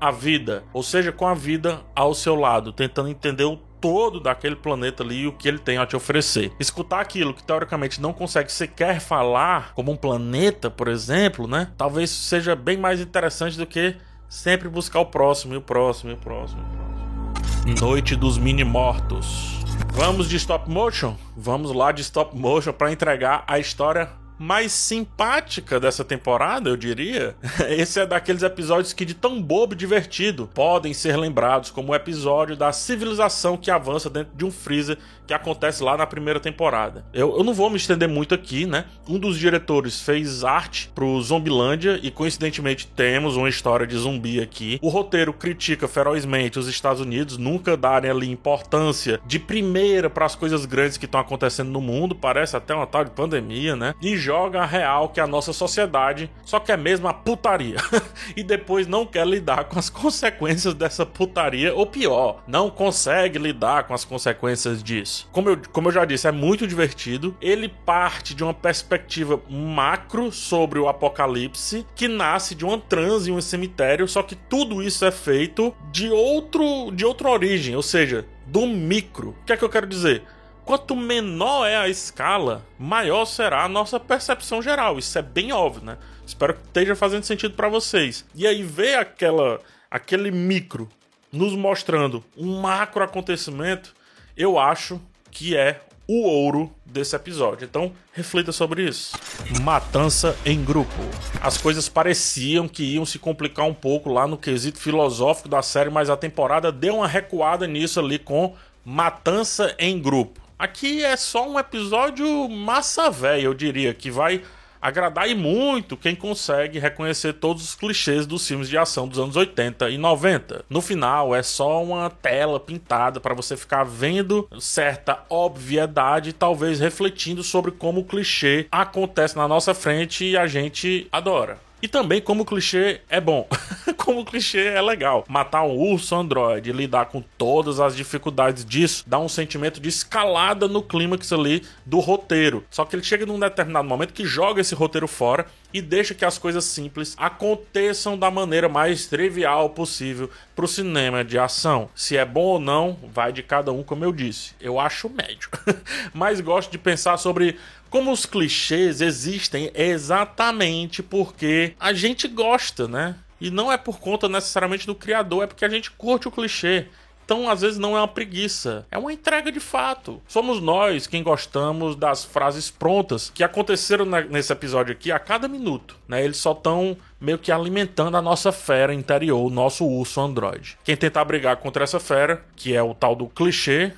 a 0.02 0.12
vida, 0.12 0.64
ou 0.74 0.82
seja, 0.82 1.12
com 1.12 1.28
a 1.28 1.34
vida 1.34 1.82
ao 1.94 2.14
seu 2.16 2.34
lado, 2.34 2.72
tentando 2.72 3.10
entender 3.10 3.44
o 3.44 3.60
todo 3.82 4.20
daquele 4.20 4.56
planeta 4.56 5.04
ali 5.04 5.28
o 5.28 5.32
que 5.32 5.48
ele 5.48 5.60
tem 5.60 5.78
a 5.78 5.86
te 5.86 5.96
oferecer. 5.96 6.52
Escutar 6.60 7.00
aquilo 7.00 7.34
que 7.34 7.44
teoricamente 7.44 8.02
não 8.02 8.14
consegue 8.14 8.52
sequer 8.52 9.00
falar, 9.00 9.74
como 9.74 9.92
um 9.92 9.98
planeta, 9.98 10.70
por 10.70 10.88
exemplo, 10.88 11.48
né? 11.48 11.70
Talvez 11.78 12.10
seja 12.10 12.56
bem 12.56 12.78
mais 12.78 13.00
interessante 13.00 13.58
do 13.58 13.66
que 13.66 13.96
sempre 14.28 14.70
buscar 14.70 15.00
o 15.00 15.06
próximo, 15.06 15.54
e 15.54 15.58
o 15.58 15.62
próximo, 15.62 16.12
e 16.12 16.14
o 16.14 16.18
próximo, 16.18 16.62
e 16.62 16.64
o 16.64 16.68
próximo. 16.68 17.80
Noite 17.82 18.16
dos 18.16 18.38
Mini 18.38 18.64
Mortos. 18.64 19.60
Vamos 19.94 20.30
de 20.30 20.36
stop 20.38 20.70
motion? 20.70 21.16
Vamos 21.36 21.72
lá 21.74 21.92
de 21.92 22.02
stop 22.02 22.36
motion 22.38 22.74
para 22.74 22.92
entregar 22.92 23.44
a 23.48 23.60
história 23.60 24.10
mais 24.40 24.72
simpática 24.72 25.80
dessa 25.80 26.04
temporada, 26.04 26.70
eu 26.70 26.78
diria. 26.78 27.36
Esse 27.70 28.00
é 28.00 28.06
daqueles 28.06 28.42
episódios 28.42 28.94
que, 28.94 29.04
de 29.04 29.14
tão 29.14 29.42
bobo 29.42 29.74
e 29.74 29.78
divertido, 29.78 30.50
podem 30.54 30.94
ser 30.94 31.18
lembrados 31.18 31.70
como 31.70 31.92
o 31.92 31.96
episódio 31.96 32.56
da 32.56 32.72
civilização 32.72 33.58
que 33.58 33.70
avança 33.70 34.10
dentro 34.10 34.36
de 34.36 34.46
um 34.46 34.52
freezer 34.52 34.98
que 35.28 35.34
acontece 35.34 35.84
lá 35.84 35.96
na 35.96 36.08
primeira 36.08 36.40
temporada. 36.40 37.06
Eu, 37.14 37.38
eu 37.38 37.44
não 37.44 37.54
vou 37.54 37.70
me 37.70 37.78
estender 37.78 38.10
muito 38.10 38.34
aqui, 38.34 38.66
né? 38.66 38.86
Um 39.08 39.20
dos 39.20 39.38
diretores 39.38 40.02
fez 40.02 40.44
arte 40.44 40.90
pro 40.96 41.22
Zombilândia 41.22 42.00
e 42.02 42.10
coincidentemente 42.10 42.88
temos 42.88 43.36
uma 43.36 43.48
história 43.48 43.86
de 43.86 43.96
zumbi 43.96 44.42
aqui. 44.42 44.80
O 44.82 44.90
roteiro 44.90 45.32
critica 45.32 45.88
ferozmente 45.88 46.58
os 46.58 46.68
Estados 46.68 47.00
Unidos 47.00 47.38
nunca 47.38 47.78
darem 47.78 48.10
ali 48.10 48.28
importância 48.28 49.20
de 49.28 49.38
primeira 49.38 50.10
para 50.10 50.26
as 50.26 50.34
coisas 50.34 50.66
grandes 50.66 50.98
que 50.98 51.06
estão 51.06 51.20
acontecendo 51.20 51.70
no 51.70 51.82
mundo, 51.82 52.16
parece 52.16 52.58
até 52.58 52.74
uma 52.74 52.88
tal 52.88 53.04
de 53.06 53.12
pandemia, 53.12 53.76
né? 53.76 53.94
E 54.02 54.18
joga 54.30 54.62
a 54.62 54.66
real 54.66 55.10
que 55.10 55.20
a 55.20 55.26
nossa 55.26 55.52
sociedade 55.52 56.30
só 56.46 56.60
quer 56.60 56.78
mesmo 56.78 57.08
a 57.08 57.14
putaria 57.16 57.78
e 58.38 58.44
depois 58.44 58.86
não 58.86 59.04
quer 59.04 59.26
lidar 59.26 59.64
com 59.64 59.80
as 59.80 59.90
consequências 59.90 60.76
dessa 60.76 61.04
putaria, 61.04 61.74
ou 61.74 61.88
pior, 61.88 62.44
não 62.48 62.70
consegue 62.70 63.40
lidar 63.40 63.86
com 63.86 63.94
as 63.96 64.06
consequências 64.06 64.84
disso. 64.84 65.28
Como 65.32 65.50
eu, 65.50 65.58
como 65.72 65.88
eu 65.88 65.92
já 65.92 66.06
disse, 66.06 66.28
é 66.28 66.32
muito 66.32 66.68
divertido. 66.68 67.36
Ele 67.42 67.68
parte 67.68 68.36
de 68.36 68.44
uma 68.44 68.54
perspectiva 68.54 69.42
macro 69.50 70.32
sobre 70.32 70.78
o 70.78 70.88
apocalipse, 70.88 71.88
que 71.96 72.08
nasce 72.08 72.54
de 72.54 72.64
uma 72.64 72.78
transe 72.78 73.32
em 73.32 73.34
um 73.34 73.42
cemitério, 73.42 74.08
só 74.08 74.22
que 74.22 74.36
tudo 74.36 74.84
isso 74.84 75.04
é 75.06 75.12
feito 75.12 75.74
de 75.92 76.08
outro 76.12 76.92
de 76.92 77.04
outra 77.04 77.30
origem, 77.32 77.76
ou 77.76 77.82
seja, 77.82 78.28
do 78.46 78.68
micro. 78.68 79.30
O 79.30 79.46
que 79.46 79.54
é 79.54 79.58
que 79.58 79.66
eu 79.66 79.70
quero 79.70 79.88
dizer? 79.88 80.22
Quanto 80.70 80.96
menor 80.96 81.66
é 81.66 81.76
a 81.76 81.90
escala, 81.90 82.64
maior 82.78 83.26
será 83.26 83.64
a 83.64 83.68
nossa 83.68 84.00
percepção 84.00 84.62
geral. 84.62 85.00
Isso 85.00 85.18
é 85.18 85.22
bem 85.24 85.52
óbvio, 85.52 85.84
né? 85.84 85.98
Espero 86.24 86.54
que 86.54 86.62
esteja 86.62 86.96
fazendo 86.96 87.24
sentido 87.24 87.56
para 87.56 87.68
vocês. 87.68 88.24
E 88.36 88.46
aí 88.46 88.62
ver 88.62 89.00
aquela 89.00 89.60
aquele 89.90 90.30
micro 90.30 90.88
nos 91.32 91.56
mostrando 91.56 92.24
um 92.38 92.62
macro 92.62 93.04
acontecimento 93.04 93.96
eu 94.38 94.60
acho 94.60 95.02
que 95.32 95.58
é 95.58 95.82
o 96.08 96.22
ouro 96.22 96.72
desse 96.86 97.16
episódio. 97.16 97.66
Então, 97.66 97.92
reflita 98.14 98.52
sobre 98.52 98.88
isso. 98.88 99.18
Matança 99.64 100.38
em 100.46 100.64
grupo. 100.64 101.02
As 101.42 101.58
coisas 101.58 101.90
pareciam 101.90 102.68
que 102.68 102.84
iam 102.84 103.08
se 103.08 103.18
complicar 103.18 103.66
um 103.66 103.74
pouco 103.74 104.08
lá 104.14 104.28
no 104.28 104.38
quesito 104.38 104.78
filosófico 104.78 105.50
da 105.50 105.64
série, 105.64 105.90
mas 105.90 106.12
a 106.12 106.16
temporada 106.16 106.72
deu 106.72 106.98
uma 106.98 107.08
recuada 107.08 107.66
nisso 107.66 108.00
ali 108.00 108.20
com 108.20 108.56
Matança 108.86 109.76
em 109.78 110.00
grupo. 110.00 110.49
Aqui 110.60 111.06
é 111.06 111.16
só 111.16 111.50
um 111.50 111.58
episódio 111.58 112.50
massa 112.50 113.10
velha, 113.10 113.44
eu 113.44 113.54
diria, 113.54 113.94
que 113.94 114.12
vai 114.12 114.42
agradar 114.82 115.30
e 115.30 115.34
muito 115.34 115.96
quem 115.96 116.14
consegue 116.14 116.78
reconhecer 116.78 117.32
todos 117.32 117.64
os 117.64 117.76
clichês 117.76 118.28
dos 118.28 118.46
filmes 118.46 118.68
de 118.68 118.78
ação 118.78 119.08
dos 119.08 119.18
anos 119.18 119.38
80 119.38 119.90
e 119.90 119.98
90. 119.98 120.66
No 120.70 120.82
final 120.82 121.34
é 121.34 121.42
só 121.42 121.82
uma 121.82 122.10
tela 122.10 122.60
pintada 122.60 123.22
para 123.22 123.34
você 123.34 123.56
ficar 123.56 123.86
vendo 123.86 124.50
certa 124.60 125.24
obviedade 125.30 126.34
talvez 126.34 126.82
refletindo 126.82 127.42
sobre 127.42 127.72
como 127.72 128.02
o 128.02 128.06
clichê 128.06 128.68
acontece 128.70 129.38
na 129.38 129.48
nossa 129.48 129.74
frente 129.74 130.26
e 130.26 130.38
a 130.38 130.46
gente 130.46 131.08
adora. 131.10 131.58
E 131.82 131.88
também 131.88 132.20
como 132.20 132.44
o 132.44 132.46
clichê 132.46 133.00
é 133.10 133.22
bom. 133.22 133.48
como 134.10 134.26
clichê 134.26 134.70
é 134.70 134.82
legal. 134.82 135.24
Matar 135.30 135.62
um 135.62 135.78
urso 135.78 136.16
androide, 136.16 136.72
lidar 136.72 137.06
com 137.06 137.22
todas 137.38 137.80
as 137.80 137.96
dificuldades 137.96 138.66
disso, 138.66 139.04
dá 139.06 139.20
um 139.20 139.30
sentimento 139.30 139.80
de 139.80 139.88
escalada 139.88 140.68
no 140.68 140.82
clímax 140.82 141.32
ali 141.32 141.62
do 141.86 142.00
roteiro. 142.00 142.66
Só 142.72 142.86
que 142.86 142.96
ele 142.96 143.04
chega 143.04 143.24
num 143.24 143.40
determinado 143.40 143.88
momento 143.88 144.12
que 144.12 144.26
joga 144.26 144.62
esse 144.62 144.74
roteiro 144.74 145.08
fora 145.08 145.46
e 145.72 145.80
deixa 145.80 146.16
que 146.16 146.26
as 146.26 146.40
coisas 146.40 146.66
simples 146.66 147.14
aconteçam 147.20 148.18
da 148.18 148.32
maneira 148.32 148.68
mais 148.68 149.06
trivial 149.06 149.70
possível 149.70 150.28
pro 150.56 150.68
cinema 150.68 151.24
de 151.24 151.38
ação. 151.38 151.88
Se 151.94 152.18
é 152.18 152.26
bom 152.26 152.42
ou 152.42 152.60
não, 152.60 152.98
vai 153.14 153.32
de 153.32 153.44
cada 153.44 153.72
um, 153.72 153.84
como 153.84 154.04
eu 154.04 154.12
disse. 154.12 154.56
Eu 154.60 154.80
acho 154.80 155.08
médio. 155.08 155.52
Mas 156.16 156.42
gosto 156.42 156.72
de 156.72 156.80
pensar 156.80 157.18
sobre 157.18 157.60
como 157.92 158.12
os 158.12 158.26
clichês 158.26 159.02
existem 159.02 159.70
exatamente 159.76 161.04
porque 161.04 161.74
a 161.80 161.94
gente 161.94 162.28
gosta, 162.28 162.88
né? 162.88 163.16
E 163.40 163.50
não 163.50 163.72
é 163.72 163.78
por 163.78 164.00
conta 164.00 164.28
necessariamente 164.28 164.86
do 164.86 164.96
criador, 164.96 165.44
é 165.44 165.48
porque 165.48 165.66
a 165.66 165.70
gente 165.70 165.92
curte 165.92 166.28
o 166.28 166.32
clichê. 166.32 166.88
Então, 167.30 167.48
às 167.48 167.62
vezes, 167.62 167.78
não 167.78 167.96
é 167.96 168.00
uma 168.00 168.08
preguiça, 168.08 168.88
é 168.90 168.98
uma 168.98 169.14
entrega 169.14 169.52
de 169.52 169.60
fato. 169.60 170.20
Somos 170.28 170.60
nós 170.60 171.06
quem 171.06 171.22
gostamos 171.22 171.96
das 171.96 172.26
frases 172.26 172.72
prontas 172.72 173.32
que 173.32 173.44
aconteceram 173.44 174.04
nesse 174.04 174.52
episódio 174.52 174.94
aqui 174.94 175.12
a 175.12 175.20
cada 175.20 175.48
minuto. 175.48 175.96
Né? 176.08 176.24
Eles 176.26 176.38
só 176.38 176.54
estão 176.54 176.98
meio 177.22 177.38
que 177.38 177.52
alimentando 177.52 178.18
a 178.18 178.22
nossa 178.22 178.52
fera 178.52 178.96
interior, 178.96 179.46
o 179.46 179.52
nosso 179.52 179.86
urso 179.86 180.20
androide. 180.20 180.76
Quem 180.84 180.98
tentar 180.98 181.24
brigar 181.24 181.58
contra 181.58 181.84
essa 181.84 182.00
fera, 182.00 182.44
que 182.56 182.76
é 182.76 182.82
o 182.82 182.96
tal 182.96 183.16
do 183.16 183.28
clichê, 183.28 183.94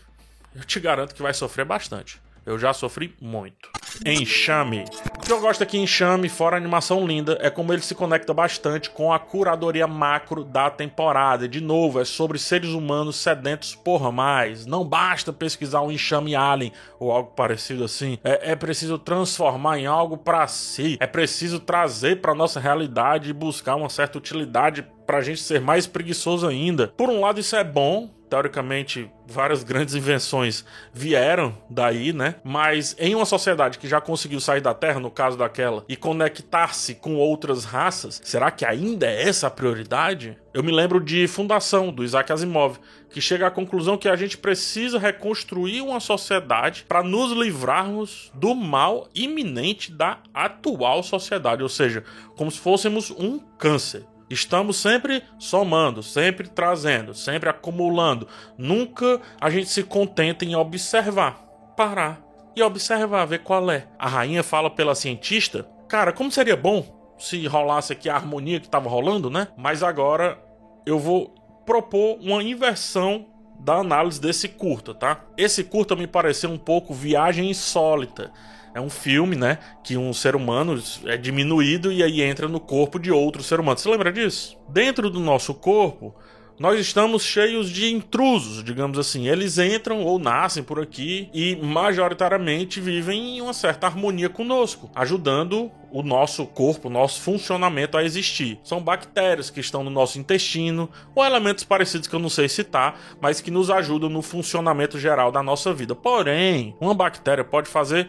eu 0.53 0.65
te 0.65 0.81
garanto 0.81 1.15
que 1.15 1.21
vai 1.21 1.33
sofrer 1.33 1.63
bastante. 1.63 2.20
Eu 2.45 2.57
já 2.57 2.73
sofri 2.73 3.15
muito. 3.21 3.69
Enxame. 4.05 4.85
O 5.17 5.19
que 5.21 5.31
eu 5.31 5.39
gosto 5.39 5.61
aqui 5.61 5.77
em 5.77 5.83
Enxame, 5.83 6.27
fora 6.27 6.55
a 6.55 6.59
animação 6.59 7.05
linda, 7.05 7.37
é 7.41 7.49
como 7.49 7.71
ele 7.71 7.81
se 7.81 7.93
conecta 7.93 8.33
bastante 8.33 8.89
com 8.89 9.13
a 9.13 9.19
curadoria 9.19 9.85
macro 9.85 10.43
da 10.43 10.69
temporada. 10.69 11.47
De 11.47 11.61
novo, 11.61 11.99
é 11.99 12.05
sobre 12.05 12.39
seres 12.39 12.71
humanos 12.71 13.17
sedentos 13.17 13.75
por 13.75 14.11
mais. 14.11 14.65
Não 14.65 14.83
basta 14.83 15.31
pesquisar 15.31 15.81
um 15.81 15.91
enxame 15.91 16.35
alien 16.35 16.71
ou 16.99 17.11
algo 17.11 17.31
parecido 17.31 17.83
assim. 17.83 18.17
É, 18.23 18.51
é 18.51 18.55
preciso 18.55 18.97
transformar 18.97 19.77
em 19.77 19.85
algo 19.85 20.17
para 20.17 20.47
si. 20.47 20.97
É 20.99 21.07
preciso 21.07 21.59
trazer 21.59 22.21
para 22.21 22.33
nossa 22.33 22.59
realidade 22.59 23.29
e 23.29 23.33
buscar 23.33 23.75
uma 23.75 23.89
certa 23.89 24.17
utilidade 24.17 24.85
para 25.05 25.17
a 25.17 25.21
gente 25.21 25.41
ser 25.41 25.61
mais 25.61 25.85
preguiçoso 25.85 26.47
ainda. 26.47 26.87
Por 26.87 27.09
um 27.09 27.19
lado, 27.19 27.39
isso 27.39 27.55
é 27.55 27.63
bom, 27.63 28.09
teoricamente, 28.31 29.11
várias 29.27 29.61
grandes 29.61 29.93
invenções 29.93 30.63
vieram 30.93 31.57
daí, 31.69 32.13
né? 32.13 32.35
Mas 32.45 32.95
em 32.97 33.13
uma 33.13 33.25
sociedade 33.25 33.77
que 33.77 33.89
já 33.89 33.99
conseguiu 33.99 34.39
sair 34.39 34.61
da 34.61 34.73
Terra, 34.73 35.01
no 35.01 35.11
caso 35.11 35.37
daquela, 35.37 35.83
e 35.89 35.97
conectar-se 35.97 36.95
com 36.95 37.17
outras 37.17 37.65
raças, 37.65 38.21
será 38.23 38.49
que 38.49 38.63
ainda 38.63 39.05
é 39.05 39.27
essa 39.27 39.47
a 39.47 39.51
prioridade? 39.51 40.37
Eu 40.53 40.63
me 40.63 40.71
lembro 40.71 41.01
de 41.01 41.27
Fundação, 41.27 41.91
do 41.91 42.05
Isaac 42.05 42.31
Asimov, 42.31 42.77
que 43.09 43.19
chega 43.19 43.47
à 43.47 43.51
conclusão 43.51 43.97
que 43.97 44.07
a 44.07 44.15
gente 44.15 44.37
precisa 44.37 44.97
reconstruir 44.97 45.81
uma 45.81 45.99
sociedade 45.99 46.85
para 46.87 47.03
nos 47.03 47.33
livrarmos 47.33 48.31
do 48.33 48.55
mal 48.55 49.09
iminente 49.13 49.91
da 49.91 50.19
atual 50.33 51.03
sociedade, 51.03 51.63
ou 51.63 51.69
seja, 51.69 52.05
como 52.37 52.49
se 52.49 52.59
fôssemos 52.59 53.11
um 53.11 53.39
câncer. 53.57 54.05
Estamos 54.33 54.77
sempre 54.77 55.23
somando, 55.37 56.01
sempre 56.01 56.47
trazendo, 56.47 57.13
sempre 57.13 57.49
acumulando. 57.49 58.27
Nunca 58.57 59.19
a 59.39 59.49
gente 59.49 59.67
se 59.67 59.83
contenta 59.83 60.45
em 60.45 60.55
observar, 60.55 61.43
parar 61.75 62.21
e 62.55 62.63
observar, 62.63 63.25
ver 63.25 63.39
qual 63.39 63.69
é. 63.69 63.87
A 63.99 64.07
rainha 64.07 64.41
fala 64.41 64.69
pela 64.69 64.95
cientista: 64.95 65.67
Cara, 65.87 66.13
como 66.13 66.31
seria 66.31 66.55
bom 66.55 67.15
se 67.17 67.45
rolasse 67.45 67.93
aqui 67.93 68.09
a 68.09 68.15
harmonia 68.15 68.59
que 68.59 68.65
estava 68.65 68.89
rolando, 68.89 69.29
né? 69.29 69.49
Mas 69.57 69.83
agora 69.83 70.39
eu 70.85 70.97
vou 70.97 71.29
propor 71.65 72.17
uma 72.21 72.41
inversão 72.41 73.27
da 73.59 73.75
análise 73.75 74.19
desse 74.19 74.47
curta, 74.47 74.93
tá? 74.95 75.23
Esse 75.37 75.63
curta 75.63 75.95
me 75.95 76.07
pareceu 76.07 76.49
um 76.49 76.57
pouco 76.57 76.93
viagem 76.93 77.49
insólita 77.49 78.31
é 78.73 78.81
um 78.81 78.89
filme, 78.89 79.35
né? 79.35 79.57
Que 79.83 79.97
um 79.97 80.13
ser 80.13 80.35
humano 80.35 80.81
é 81.05 81.17
diminuído 81.17 81.91
e 81.91 82.03
aí 82.03 82.21
entra 82.21 82.47
no 82.47 82.59
corpo 82.59 82.99
de 82.99 83.11
outro 83.11 83.43
ser 83.43 83.59
humano. 83.59 83.77
Você 83.77 83.89
lembra 83.89 84.11
disso? 84.11 84.57
Dentro 84.69 85.09
do 85.09 85.19
nosso 85.19 85.53
corpo, 85.53 86.15
nós 86.61 86.79
estamos 86.79 87.23
cheios 87.23 87.71
de 87.71 87.91
intrusos, 87.91 88.63
digamos 88.63 88.99
assim. 88.99 89.27
Eles 89.27 89.57
entram 89.57 90.03
ou 90.03 90.19
nascem 90.19 90.61
por 90.61 90.79
aqui 90.79 91.27
e 91.33 91.55
majoritariamente 91.55 92.79
vivem 92.79 93.37
em 93.37 93.41
uma 93.41 93.51
certa 93.51 93.87
harmonia 93.87 94.29
conosco, 94.29 94.91
ajudando 94.93 95.71
o 95.91 96.03
nosso 96.03 96.45
corpo, 96.45 96.87
o 96.87 96.91
nosso 96.91 97.19
funcionamento 97.21 97.97
a 97.97 98.03
existir. 98.03 98.59
São 98.63 98.79
bactérias 98.79 99.49
que 99.49 99.59
estão 99.59 99.83
no 99.83 99.89
nosso 99.89 100.19
intestino 100.19 100.87
ou 101.15 101.25
elementos 101.25 101.63
parecidos 101.63 102.07
que 102.07 102.15
eu 102.15 102.19
não 102.19 102.29
sei 102.29 102.47
citar, 102.47 102.95
mas 103.19 103.41
que 103.41 103.49
nos 103.49 103.71
ajudam 103.71 104.07
no 104.07 104.21
funcionamento 104.21 104.99
geral 104.99 105.31
da 105.31 105.41
nossa 105.41 105.73
vida. 105.73 105.95
Porém, 105.95 106.75
uma 106.79 106.93
bactéria 106.93 107.43
pode 107.43 107.69
fazer 107.69 108.07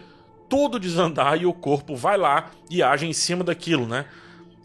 tudo 0.52 0.78
desandar 0.78 1.40
e 1.40 1.46
o 1.46 1.52
corpo 1.54 1.96
vai 1.96 2.18
lá 2.18 2.50
e 2.68 2.82
age 2.82 3.06
em 3.06 3.12
cima 3.14 3.42
daquilo, 3.42 3.86
né? 3.86 4.04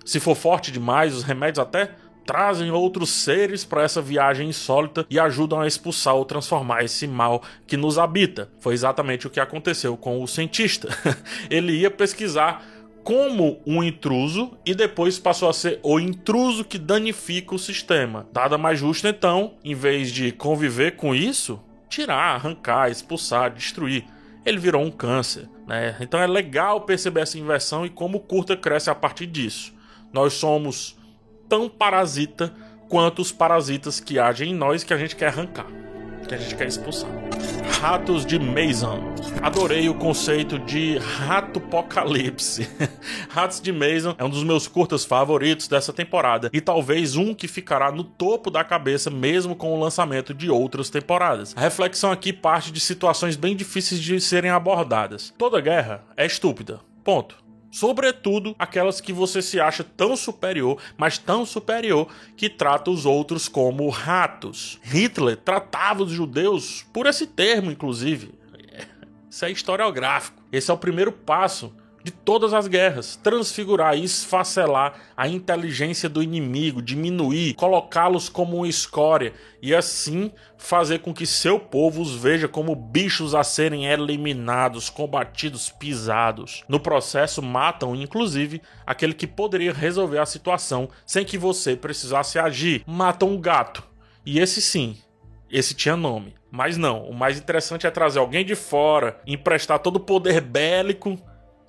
Se 0.04 0.20
for 0.20 0.36
forte 0.36 0.70
demais, 0.70 1.16
os 1.16 1.24
remédios 1.24 1.60
até 1.60 1.92
trazem 2.26 2.70
outros 2.72 3.10
seres 3.10 3.64
para 3.64 3.84
essa 3.84 4.02
viagem 4.02 4.50
insólita 4.50 5.06
e 5.10 5.18
ajudam 5.18 5.62
a 5.62 5.66
expulsar 5.66 6.14
ou 6.16 6.26
transformar 6.26 6.84
esse 6.84 7.08
mal 7.08 7.42
que 7.66 7.78
nos 7.78 7.98
habita. 7.98 8.50
Foi 8.60 8.74
exatamente 8.74 9.28
o 9.28 9.30
que 9.30 9.40
aconteceu 9.40 9.96
com 9.96 10.22
o 10.22 10.28
cientista. 10.28 10.90
Ele 11.50 11.72
ia 11.72 11.90
pesquisar 11.90 12.66
como 13.02 13.62
um 13.66 13.82
intruso 13.82 14.58
e 14.66 14.76
depois 14.76 15.18
passou 15.18 15.48
a 15.48 15.54
ser 15.54 15.80
o 15.84 16.02
intruso 16.02 16.66
que 16.66 16.78
danifica 16.78 17.56
o 17.56 17.60
sistema. 17.60 18.28
Nada 18.36 18.58
mais 18.58 18.78
justo 18.78 19.08
então, 19.08 19.54
em 19.64 19.74
vez 19.74 20.12
de 20.12 20.34
conviver 20.34 20.98
com 20.98 21.16
isso, 21.16 21.58
tirar, 21.88 22.36
arrancar, 22.36 22.92
expulsar, 22.92 23.54
destruir 23.54 24.04
ele 24.48 24.58
virou 24.58 24.82
um 24.82 24.90
câncer. 24.90 25.50
Né? 25.68 25.98
Então 26.00 26.20
é 26.20 26.26
legal 26.26 26.82
perceber 26.82 27.22
essa 27.22 27.38
inversão 27.38 27.86
e 27.86 27.90
como 27.90 28.18
o 28.18 28.22
curta 28.22 28.56
cresce 28.56 28.90
a 28.90 28.96
partir 28.96 29.26
disso. 29.26 29.74
Nós 30.14 30.34
somos 30.34 30.98
tão 31.50 31.68
parasita 31.68 32.54
quanto 32.88 33.22
os 33.22 33.32
parasitas 33.32 34.00
que 34.00 34.18
agem 34.18 34.52
em 34.52 34.56
nós 34.56 34.84
que 34.84 34.94
a 34.94 34.98
gente 34.98 35.16
quer 35.16 35.28
arrancar, 35.28 35.68
que 36.28 36.36
a 36.36 36.38
gente 36.38 36.56
quer 36.56 36.68
expulsar. 36.68 37.10
Ratos 37.80 38.26
de 38.26 38.38
Mason. 38.38 39.14
Adorei 39.42 39.88
o 39.88 39.94
conceito 39.94 40.60
de 40.60 40.98
rato 40.98 41.60
apocalipse. 41.60 42.68
Ratos 43.30 43.62
de 43.62 43.72
Mason 43.72 44.16
é 44.18 44.24
um 44.24 44.30
dos 44.30 44.44
meus 44.44 44.68
curtas 44.68 45.06
favoritos 45.06 45.68
dessa 45.68 45.94
temporada 45.94 46.50
e 46.52 46.60
talvez 46.60 47.16
um 47.16 47.34
que 47.34 47.48
ficará 47.48 47.92
no 47.92 48.04
topo 48.04 48.50
da 48.50 48.64
cabeça 48.64 49.10
mesmo 49.10 49.56
com 49.56 49.74
o 49.74 49.80
lançamento 49.80 50.34
de 50.34 50.50
outras 50.50 50.90
temporadas. 50.90 51.54
A 51.56 51.62
reflexão 51.62 52.12
aqui 52.12 52.34
parte 52.34 52.72
de 52.72 52.80
situações 52.80 53.36
bem 53.36 53.56
difíceis 53.56 54.02
de 54.02 54.20
serem 54.20 54.52
abordadas. 54.52 55.34
Toda 55.38 55.62
guerra 55.62 56.04
é 56.16 56.26
estúpida. 56.26 56.80
Ponto. 57.04 57.47
Sobretudo 57.72 58.56
aquelas 58.58 59.02
que 59.02 59.12
você 59.14 59.42
se 59.42 59.60
acha 59.60 59.84
tão 59.84 60.16
superior, 60.16 60.82
mas 60.98 61.18
tão 61.18 61.46
superior, 61.46 62.08
que 62.36 62.50
trata 62.50 62.90
os 62.90 63.06
outros 63.06 63.48
como 63.48 63.90
ratos. 63.90 64.80
Hitler 64.82 65.38
tratava 65.38 66.04
os 66.04 66.12
judeus 66.12 66.86
por 66.94 67.06
esse 67.06 67.28
termo, 67.28 67.72
inclusive. 67.72 68.34
Isso 69.30 69.46
é 69.46 69.52
historiográfico. 69.52 70.42
Esse 70.52 70.72
é 70.72 70.74
o 70.74 70.78
primeiro 70.78 71.12
passo 71.12 71.74
de 72.08 72.12
todas 72.12 72.54
as 72.54 72.68
guerras, 72.68 73.18
transfigurar 73.18 73.98
e 73.98 74.06
esfacelar 74.06 74.94
a 75.16 75.28
inteligência 75.28 76.08
do 76.08 76.24
inimigo, 76.24 76.82
diminuir, 76.82 77.54
colocá-los 77.56 78.30
como 78.30 78.56
uma 78.56 78.68
escória 78.68 79.34
e 79.62 79.76
assim 79.76 80.32
fazer 80.58 81.00
com 81.00 81.14
que 81.14 81.26
seu 81.26 81.60
povo 81.60 82.02
os 82.02 82.16
veja 82.16 82.48
como 82.48 82.74
bichos 82.78 83.36
a 83.36 83.44
serem 83.44 83.88
eliminados, 83.88 84.90
combatidos, 84.90 85.70
pisados. 85.70 86.64
No 86.70 86.80
processo, 86.80 87.42
matam 87.42 87.94
inclusive 87.94 88.62
aquele 88.86 89.14
que 89.14 89.28
poderia 89.28 89.74
resolver 89.74 90.20
a 90.20 90.26
situação 90.26 90.88
sem 91.06 91.26
que 91.26 91.38
você 91.38 91.76
precisasse 91.76 92.40
agir. 92.40 92.84
Matam 92.88 93.32
um 93.32 93.42
gato. 93.42 93.84
E 94.26 94.40
esse 94.40 94.62
sim 94.62 94.96
esse 95.50 95.74
tinha 95.74 95.96
nome. 95.96 96.36
Mas 96.52 96.78
não, 96.78 97.04
o 97.04 97.14
mais 97.14 97.38
interessante 97.38 97.88
é 97.88 97.92
trazer 97.92 98.20
alguém 98.20 98.46
de 98.46 98.56
fora, 98.56 99.20
emprestar 99.26 99.80
todo 99.80 99.98
o 99.98 100.02
poder 100.02 100.42
bélico 100.42 101.18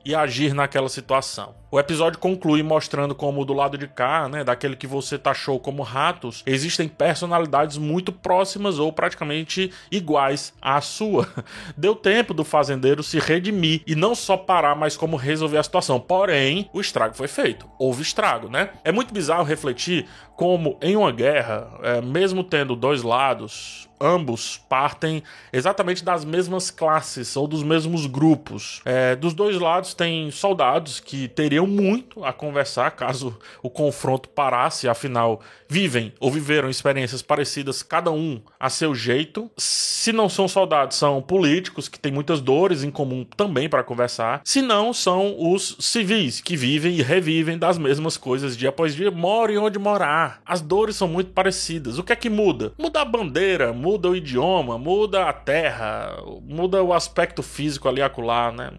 e 0.04 0.14
agir 0.14 0.54
naquela 0.54 0.88
situação. 0.88 1.54
O 1.70 1.78
episódio 1.78 2.18
conclui 2.18 2.62
mostrando 2.62 3.14
como 3.14 3.44
do 3.44 3.52
lado 3.52 3.76
de 3.76 3.86
cá, 3.86 4.26
né, 4.26 4.42
daquele 4.42 4.74
que 4.74 4.86
você 4.86 5.18
taxou 5.18 5.60
como 5.60 5.82
ratos, 5.82 6.42
existem 6.46 6.88
personalidades 6.88 7.76
muito 7.76 8.10
próximas 8.10 8.78
ou 8.78 8.90
praticamente 8.90 9.70
iguais 9.90 10.54
à 10.62 10.80
sua. 10.80 11.28
Deu 11.76 11.94
tempo 11.94 12.32
do 12.32 12.42
fazendeiro 12.42 13.02
se 13.02 13.18
redimir 13.18 13.82
e 13.86 13.94
não 13.94 14.14
só 14.14 14.34
parar, 14.34 14.74
mas 14.74 14.96
como 14.96 15.14
resolver 15.14 15.58
a 15.58 15.62
situação. 15.62 16.00
Porém, 16.00 16.70
o 16.72 16.80
estrago 16.80 17.14
foi 17.14 17.28
feito. 17.28 17.68
Houve 17.78 18.00
estrago, 18.00 18.48
né? 18.48 18.70
É 18.82 18.90
muito 18.90 19.12
bizarro 19.12 19.44
refletir 19.44 20.06
como 20.38 20.78
em 20.80 20.96
uma 20.96 21.12
guerra, 21.12 21.68
é, 21.82 22.00
mesmo 22.00 22.44
tendo 22.44 22.76
dois 22.76 23.02
lados, 23.02 23.88
ambos 24.00 24.56
partem 24.68 25.20
exatamente 25.52 26.04
das 26.04 26.24
mesmas 26.24 26.70
classes 26.70 27.36
ou 27.36 27.48
dos 27.48 27.64
mesmos 27.64 28.06
grupos. 28.06 28.80
É, 28.84 29.16
dos 29.16 29.34
dois 29.34 29.58
lados 29.58 29.94
tem 29.94 30.30
soldados 30.30 31.00
que 31.00 31.26
teriam 31.26 31.57
muito 31.66 32.24
a 32.24 32.32
conversar 32.32 32.90
caso 32.92 33.38
o 33.62 33.70
confronto 33.70 34.28
parasse, 34.28 34.88
afinal 34.88 35.40
vivem 35.68 36.12
ou 36.18 36.30
viveram 36.30 36.70
experiências 36.70 37.22
parecidas, 37.22 37.82
cada 37.82 38.10
um 38.10 38.40
a 38.58 38.70
seu 38.70 38.94
jeito. 38.94 39.50
Se 39.56 40.12
não 40.12 40.28
são 40.28 40.48
soldados, 40.48 40.96
são 40.96 41.20
políticos 41.20 41.88
que 41.88 41.98
têm 41.98 42.12
muitas 42.12 42.40
dores 42.40 42.82
em 42.82 42.90
comum 42.90 43.24
também 43.24 43.68
para 43.68 43.84
conversar. 43.84 44.40
Se 44.44 44.62
não, 44.62 44.92
são 44.92 45.34
os 45.52 45.76
civis 45.80 46.40
que 46.40 46.56
vivem 46.56 46.94
e 46.94 47.02
revivem 47.02 47.58
das 47.58 47.78
mesmas 47.78 48.16
coisas 48.16 48.56
dia 48.56 48.68
após 48.68 48.94
dia, 48.94 49.10
moram 49.10 49.64
onde 49.64 49.78
morar. 49.78 50.40
As 50.44 50.60
dores 50.60 50.96
são 50.96 51.08
muito 51.08 51.32
parecidas. 51.32 51.98
O 51.98 52.04
que 52.04 52.12
é 52.12 52.16
que 52.16 52.30
muda? 52.30 52.72
Muda 52.78 53.00
a 53.00 53.04
bandeira, 53.04 53.72
muda 53.72 54.08
o 54.08 54.16
idioma, 54.16 54.78
muda 54.78 55.28
a 55.28 55.32
terra, 55.32 56.16
muda 56.42 56.82
o 56.82 56.92
aspecto 56.92 57.42
físico 57.42 57.88
ali 57.88 58.00
acolá, 58.00 58.52
né? 58.52 58.70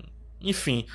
Enfim, 0.42 0.86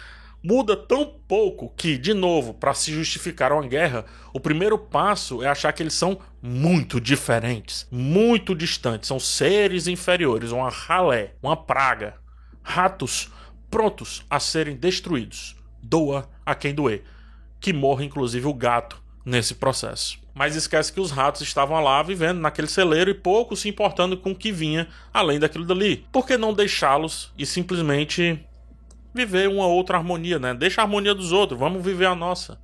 muda 0.44 0.76
tão 0.76 1.06
pouco 1.26 1.72
que, 1.74 1.96
de 1.96 2.12
novo, 2.12 2.52
para 2.52 2.74
se 2.74 2.92
justificar 2.92 3.50
uma 3.50 3.66
guerra, 3.66 4.04
o 4.34 4.38
primeiro 4.38 4.76
passo 4.78 5.42
é 5.42 5.48
achar 5.48 5.72
que 5.72 5.82
eles 5.82 5.94
são 5.94 6.18
muito 6.42 7.00
diferentes, 7.00 7.88
muito 7.90 8.54
distantes, 8.54 9.08
são 9.08 9.18
seres 9.18 9.86
inferiores, 9.86 10.52
uma 10.52 10.68
ralé, 10.68 11.32
uma 11.42 11.56
praga, 11.56 12.16
ratos 12.62 13.30
prontos 13.70 14.22
a 14.28 14.38
serem 14.38 14.76
destruídos. 14.76 15.56
Doa 15.82 16.28
a 16.44 16.54
quem 16.54 16.74
doer. 16.74 17.04
Que 17.58 17.72
morra 17.72 18.04
inclusive 18.04 18.46
o 18.46 18.54
gato 18.54 19.02
nesse 19.24 19.54
processo 19.54 20.22
mas 20.34 20.56
esquece 20.56 20.92
que 20.92 21.00
os 21.00 21.12
ratos 21.12 21.42
estavam 21.42 21.80
lá 21.80 22.02
vivendo 22.02 22.40
naquele 22.40 22.66
celeiro 22.66 23.08
e 23.08 23.14
pouco 23.14 23.54
se 23.54 23.68
importando 23.68 24.16
com 24.16 24.32
o 24.32 24.34
que 24.34 24.50
vinha 24.50 24.88
além 25.12 25.38
daquilo 25.38 25.64
dali. 25.64 26.04
Por 26.10 26.26
que 26.26 26.36
não 26.36 26.52
deixá-los 26.52 27.32
e 27.38 27.46
simplesmente 27.46 28.44
viver 29.14 29.48
uma 29.48 29.66
outra 29.66 29.96
harmonia, 29.96 30.38
né? 30.38 30.52
Deixa 30.52 30.80
a 30.80 30.84
harmonia 30.84 31.14
dos 31.14 31.30
outros, 31.30 31.58
vamos 31.58 31.82
viver 31.84 32.06
a 32.06 32.14
nossa. 32.14 32.58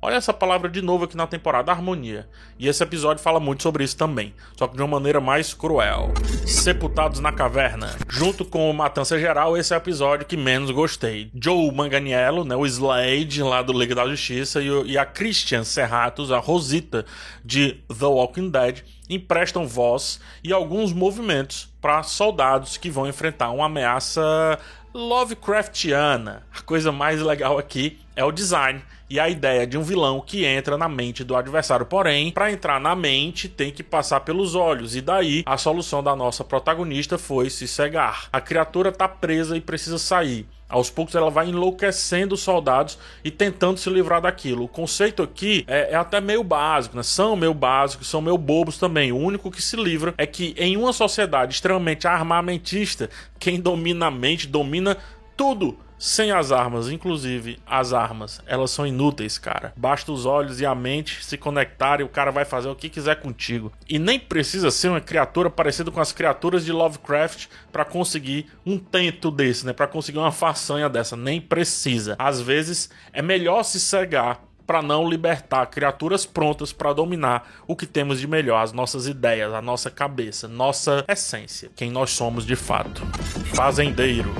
Olha 0.00 0.14
essa 0.14 0.32
palavra 0.32 0.70
de 0.70 0.80
novo 0.80 1.06
aqui 1.06 1.16
na 1.16 1.26
temporada, 1.26 1.72
harmonia. 1.72 2.28
E 2.56 2.68
esse 2.68 2.80
episódio 2.84 3.20
fala 3.20 3.40
muito 3.40 3.64
sobre 3.64 3.82
isso 3.82 3.96
também, 3.96 4.32
só 4.56 4.68
que 4.68 4.76
de 4.76 4.80
uma 4.80 4.86
maneira 4.86 5.20
mais 5.20 5.52
cruel. 5.52 6.14
Sepultados 6.46 7.18
na 7.18 7.32
caverna. 7.32 7.96
Junto 8.08 8.44
com 8.44 8.72
Matança 8.72 9.18
Geral, 9.18 9.56
esse 9.56 9.74
é 9.74 9.76
o 9.76 9.78
episódio 9.78 10.24
que 10.24 10.36
menos 10.36 10.70
gostei. 10.70 11.32
Joe 11.34 11.74
Manganiello, 11.74 12.44
né, 12.44 12.54
o 12.54 12.64
Slade 12.64 13.42
lá 13.42 13.60
do 13.60 13.72
Liga 13.72 13.92
da 13.92 14.06
Justiça, 14.06 14.62
e, 14.62 14.68
e 14.86 14.96
a 14.96 15.04
Christian 15.04 15.64
Serratos, 15.64 16.30
a 16.30 16.38
Rosita 16.38 17.04
de 17.44 17.72
The 17.88 18.06
Walking 18.06 18.50
Dead, 18.50 18.84
emprestam 19.10 19.66
voz 19.66 20.20
e 20.44 20.52
alguns 20.52 20.92
movimentos 20.92 21.76
para 21.80 22.02
soldados 22.02 22.76
que 22.76 22.90
vão 22.90 23.06
enfrentar 23.06 23.50
uma 23.50 23.66
ameaça 23.66 24.58
Lovecraftiana. 24.92 26.46
A 26.56 26.62
coisa 26.62 26.90
mais 26.90 27.20
legal 27.20 27.58
aqui 27.58 27.98
é 28.16 28.24
o 28.24 28.32
design 28.32 28.82
e 29.10 29.18
a 29.20 29.28
ideia 29.28 29.66
de 29.66 29.78
um 29.78 29.82
vilão 29.82 30.20
que 30.20 30.44
entra 30.44 30.76
na 30.76 30.88
mente 30.88 31.22
do 31.24 31.36
adversário. 31.36 31.86
Porém, 31.86 32.30
para 32.30 32.50
entrar 32.50 32.80
na 32.80 32.94
mente, 32.94 33.48
tem 33.48 33.70
que 33.70 33.82
passar 33.82 34.20
pelos 34.20 34.54
olhos, 34.54 34.96
e 34.96 35.00
daí 35.00 35.42
a 35.46 35.56
solução 35.56 36.02
da 36.02 36.14
nossa 36.14 36.44
protagonista 36.44 37.16
foi 37.16 37.48
se 37.48 37.66
cegar. 37.66 38.28
A 38.32 38.40
criatura 38.40 38.92
tá 38.92 39.08
presa 39.08 39.56
e 39.56 39.60
precisa 39.60 39.98
sair. 39.98 40.46
Aos 40.68 40.90
poucos 40.90 41.14
ela 41.14 41.30
vai 41.30 41.48
enlouquecendo 41.48 42.34
os 42.34 42.40
soldados 42.40 42.98
e 43.24 43.30
tentando 43.30 43.78
se 43.78 43.88
livrar 43.88 44.20
daquilo. 44.20 44.64
O 44.64 44.68
conceito 44.68 45.22
aqui 45.22 45.64
é, 45.66 45.92
é, 45.92 45.94
até 45.94 46.20
meio 46.20 46.44
básico, 46.44 46.96
né? 46.96 47.02
São 47.02 47.34
meio 47.34 47.54
básicos, 47.54 48.08
são 48.08 48.20
meio 48.20 48.36
bobos 48.36 48.76
também. 48.76 49.10
O 49.10 49.16
único 49.16 49.50
que 49.50 49.62
se 49.62 49.76
livra 49.76 50.14
é 50.18 50.26
que 50.26 50.54
em 50.58 50.76
uma 50.76 50.92
sociedade 50.92 51.54
extremamente 51.54 52.06
armamentista, 52.06 53.08
quem 53.38 53.60
domina 53.60 54.06
a 54.06 54.10
mente 54.10 54.46
domina 54.46 54.96
tudo 55.36 55.78
sem 55.98 56.30
as 56.30 56.52
armas, 56.52 56.88
inclusive 56.88 57.58
as 57.66 57.92
armas, 57.92 58.40
elas 58.46 58.70
são 58.70 58.86
inúteis, 58.86 59.36
cara. 59.36 59.72
Basta 59.76 60.12
os 60.12 60.24
olhos 60.24 60.60
e 60.60 60.66
a 60.66 60.74
mente 60.74 61.24
se 61.24 61.36
conectarem, 61.36 62.06
o 62.06 62.08
cara 62.08 62.30
vai 62.30 62.44
fazer 62.44 62.68
o 62.68 62.76
que 62.76 62.88
quiser 62.88 63.16
contigo. 63.16 63.72
E 63.88 63.98
nem 63.98 64.18
precisa 64.18 64.70
ser 64.70 64.88
uma 64.88 65.00
criatura 65.00 65.50
parecida 65.50 65.90
com 65.90 66.00
as 66.00 66.12
criaturas 66.12 66.64
de 66.64 66.72
Lovecraft 66.72 67.46
para 67.72 67.84
conseguir 67.84 68.46
um 68.64 68.78
tento 68.78 69.30
desse, 69.30 69.66
né? 69.66 69.72
Para 69.72 69.88
conseguir 69.88 70.18
uma 70.18 70.32
façanha 70.32 70.88
dessa, 70.88 71.16
nem 71.16 71.40
precisa. 71.40 72.14
Às 72.18 72.40
vezes 72.40 72.90
é 73.12 73.20
melhor 73.20 73.62
se 73.64 73.80
cegar 73.80 74.42
para 74.68 74.82
não 74.82 75.08
libertar 75.08 75.64
criaturas 75.66 76.26
prontas 76.26 76.74
para 76.74 76.92
dominar 76.92 77.48
o 77.66 77.74
que 77.74 77.86
temos 77.86 78.20
de 78.20 78.26
melhor, 78.26 78.62
as 78.62 78.70
nossas 78.70 79.06
ideias, 79.08 79.52
a 79.54 79.62
nossa 79.62 79.90
cabeça, 79.90 80.46
nossa 80.46 81.06
essência, 81.08 81.70
quem 81.74 81.90
nós 81.90 82.10
somos 82.10 82.44
de 82.44 82.54
fato. 82.54 83.02
Fazendeiro 83.54 84.30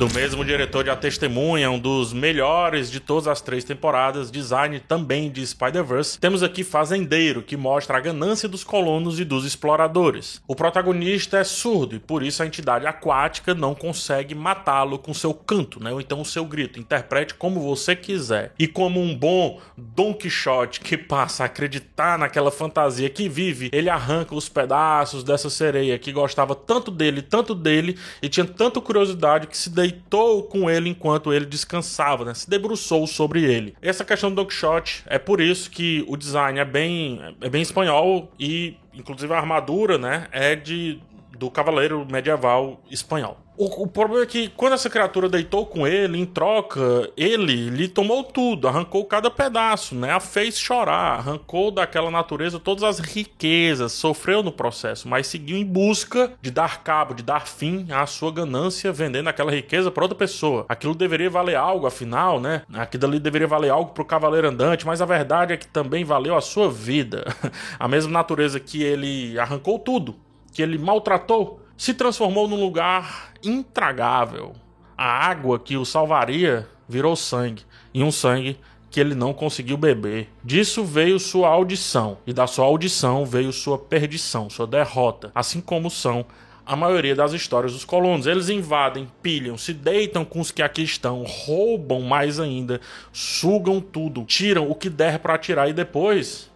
do 0.00 0.08
mesmo 0.14 0.42
diretor 0.42 0.82
de 0.82 0.88
A 0.88 0.96
Testemunha, 0.96 1.70
um 1.70 1.78
dos 1.78 2.14
melhores 2.14 2.90
de 2.90 3.00
todas 3.00 3.28
as 3.28 3.42
três 3.42 3.64
temporadas, 3.64 4.30
design 4.30 4.80
também 4.80 5.30
de 5.30 5.46
Spider-Verse, 5.46 6.18
temos 6.18 6.42
aqui 6.42 6.64
Fazendeiro, 6.64 7.42
que 7.42 7.54
mostra 7.54 7.98
a 7.98 8.00
ganância 8.00 8.48
dos 8.48 8.64
colonos 8.64 9.20
e 9.20 9.26
dos 9.26 9.44
exploradores. 9.44 10.40
O 10.48 10.56
protagonista 10.56 11.36
é 11.36 11.44
surdo 11.44 11.96
e 11.96 11.98
por 11.98 12.22
isso 12.22 12.42
a 12.42 12.46
entidade 12.46 12.86
aquática 12.86 13.52
não 13.52 13.74
consegue 13.74 14.34
matá-lo 14.34 14.98
com 14.98 15.12
seu 15.12 15.34
canto, 15.34 15.84
né? 15.84 15.92
ou 15.92 16.00
então 16.00 16.22
o 16.22 16.24
seu 16.24 16.46
grito. 16.46 16.80
Interprete 16.80 17.34
como 17.34 17.60
você 17.60 17.94
quiser. 17.94 18.54
E 18.58 18.66
como 18.66 19.02
um 19.02 19.14
bom 19.14 19.60
Don 19.76 20.14
Quixote 20.14 20.80
que 20.80 20.96
passa 20.96 21.42
a 21.42 21.46
acreditar 21.46 22.18
naquela 22.18 22.50
fantasia 22.50 23.10
que 23.10 23.28
vive, 23.28 23.68
ele 23.70 23.90
arranca 23.90 24.34
os 24.34 24.48
pedaços 24.48 25.22
dessa 25.22 25.50
sereia 25.50 25.98
que 25.98 26.10
gostava 26.10 26.54
tanto 26.54 26.90
dele, 26.90 27.20
tanto 27.20 27.54
dele, 27.54 27.98
e 28.22 28.30
tinha 28.30 28.46
tanta 28.46 28.80
curiosidade 28.80 29.46
que 29.46 29.58
se 29.58 29.68
deitou 29.68 29.89
deitou 29.90 30.44
com 30.44 30.70
ele 30.70 30.88
enquanto 30.88 31.32
ele 31.32 31.44
descansava, 31.44 32.24
né? 32.24 32.34
se 32.34 32.48
debruçou 32.48 33.06
sobre 33.06 33.42
ele. 33.44 33.74
Essa 33.82 34.04
questão 34.04 34.30
do 34.30 34.36
Don 34.36 34.46
Quixote 34.46 35.02
é 35.06 35.18
por 35.18 35.40
isso 35.40 35.70
que 35.70 36.04
o 36.08 36.16
design 36.16 36.58
é 36.58 36.64
bem, 36.64 37.20
é 37.40 37.48
bem 37.48 37.62
espanhol 37.62 38.30
e, 38.38 38.76
inclusive, 38.94 39.32
a 39.32 39.36
armadura 39.36 39.98
né, 39.98 40.28
é 40.32 40.54
de, 40.54 41.00
do 41.40 41.50
cavaleiro 41.50 42.06
medieval 42.08 42.82
espanhol. 42.90 43.38
O, 43.56 43.82
o, 43.82 43.86
problema 43.86 44.22
é 44.22 44.26
que 44.26 44.48
quando 44.48 44.72
essa 44.72 44.88
criatura 44.88 45.28
deitou 45.28 45.66
com 45.66 45.86
ele, 45.86 46.18
em 46.18 46.24
troca, 46.24 47.10
ele 47.16 47.68
lhe 47.68 47.88
tomou 47.88 48.24
tudo, 48.24 48.68
arrancou 48.68 49.04
cada 49.04 49.30
pedaço, 49.30 49.94
né? 49.94 50.12
A 50.12 50.20
fez 50.20 50.58
chorar, 50.58 51.18
arrancou 51.18 51.70
daquela 51.70 52.10
natureza 52.10 52.58
todas 52.58 52.82
as 52.82 52.98
riquezas, 52.98 53.92
sofreu 53.92 54.42
no 54.42 54.52
processo, 54.52 55.08
mas 55.08 55.26
seguiu 55.26 55.58
em 55.58 55.64
busca 55.64 56.32
de 56.40 56.50
dar 56.50 56.82
cabo, 56.82 57.12
de 57.12 57.22
dar 57.22 57.46
fim 57.46 57.86
à 57.90 58.06
sua 58.06 58.32
ganância, 58.32 58.92
vendendo 58.92 59.28
aquela 59.28 59.50
riqueza 59.50 59.90
para 59.90 60.04
outra 60.04 60.16
pessoa. 60.16 60.64
Aquilo 60.66 60.94
deveria 60.94 61.28
valer 61.28 61.56
algo, 61.56 61.86
afinal, 61.86 62.40
né? 62.40 62.62
Aquilo 62.72 63.06
ali 63.06 63.18
deveria 63.18 63.48
valer 63.48 63.70
algo 63.70 63.92
para 63.92 64.02
o 64.02 64.06
cavaleiro 64.06 64.48
andante, 64.48 64.86
mas 64.86 65.02
a 65.02 65.06
verdade 65.06 65.52
é 65.52 65.56
que 65.58 65.66
também 65.66 66.02
valeu 66.02 66.34
a 66.34 66.40
sua 66.40 66.70
vida. 66.70 67.24
a 67.78 67.88
mesma 67.88 68.12
natureza 68.12 68.58
que 68.58 68.82
ele 68.82 69.38
arrancou 69.38 69.78
tudo, 69.78 70.16
que 70.60 70.62
ele 70.62 70.76
maltratou 70.76 71.58
se 71.74 71.94
transformou 71.94 72.46
num 72.46 72.60
lugar 72.60 73.32
intragável. 73.42 74.52
A 74.94 75.06
água 75.06 75.58
que 75.58 75.74
o 75.78 75.86
salvaria 75.86 76.68
virou 76.86 77.16
sangue, 77.16 77.62
e 77.94 78.02
um 78.02 78.12
sangue 78.12 78.58
que 78.90 79.00
ele 79.00 79.14
não 79.14 79.32
conseguiu 79.32 79.78
beber. 79.78 80.28
Disso 80.44 80.84
veio 80.84 81.18
sua 81.18 81.48
audição, 81.48 82.18
e 82.26 82.34
da 82.34 82.46
sua 82.46 82.66
audição 82.66 83.24
veio 83.24 83.54
sua 83.54 83.78
perdição, 83.78 84.50
sua 84.50 84.66
derrota, 84.66 85.32
assim 85.34 85.62
como 85.62 85.90
são 85.90 86.26
a 86.66 86.76
maioria 86.76 87.14
das 87.14 87.32
histórias 87.32 87.72
dos 87.72 87.86
colonos. 87.86 88.26
Eles 88.26 88.50
invadem, 88.50 89.08
pilham, 89.22 89.56
se 89.56 89.72
deitam 89.72 90.26
com 90.26 90.40
os 90.40 90.50
que 90.50 90.60
aqui 90.60 90.82
estão, 90.82 91.22
roubam 91.22 92.02
mais 92.02 92.38
ainda, 92.38 92.82
sugam 93.14 93.80
tudo, 93.80 94.24
tiram 94.24 94.70
o 94.70 94.74
que 94.74 94.90
der 94.90 95.20
para 95.20 95.38
tirar 95.38 95.70
e 95.70 95.72
depois 95.72 96.49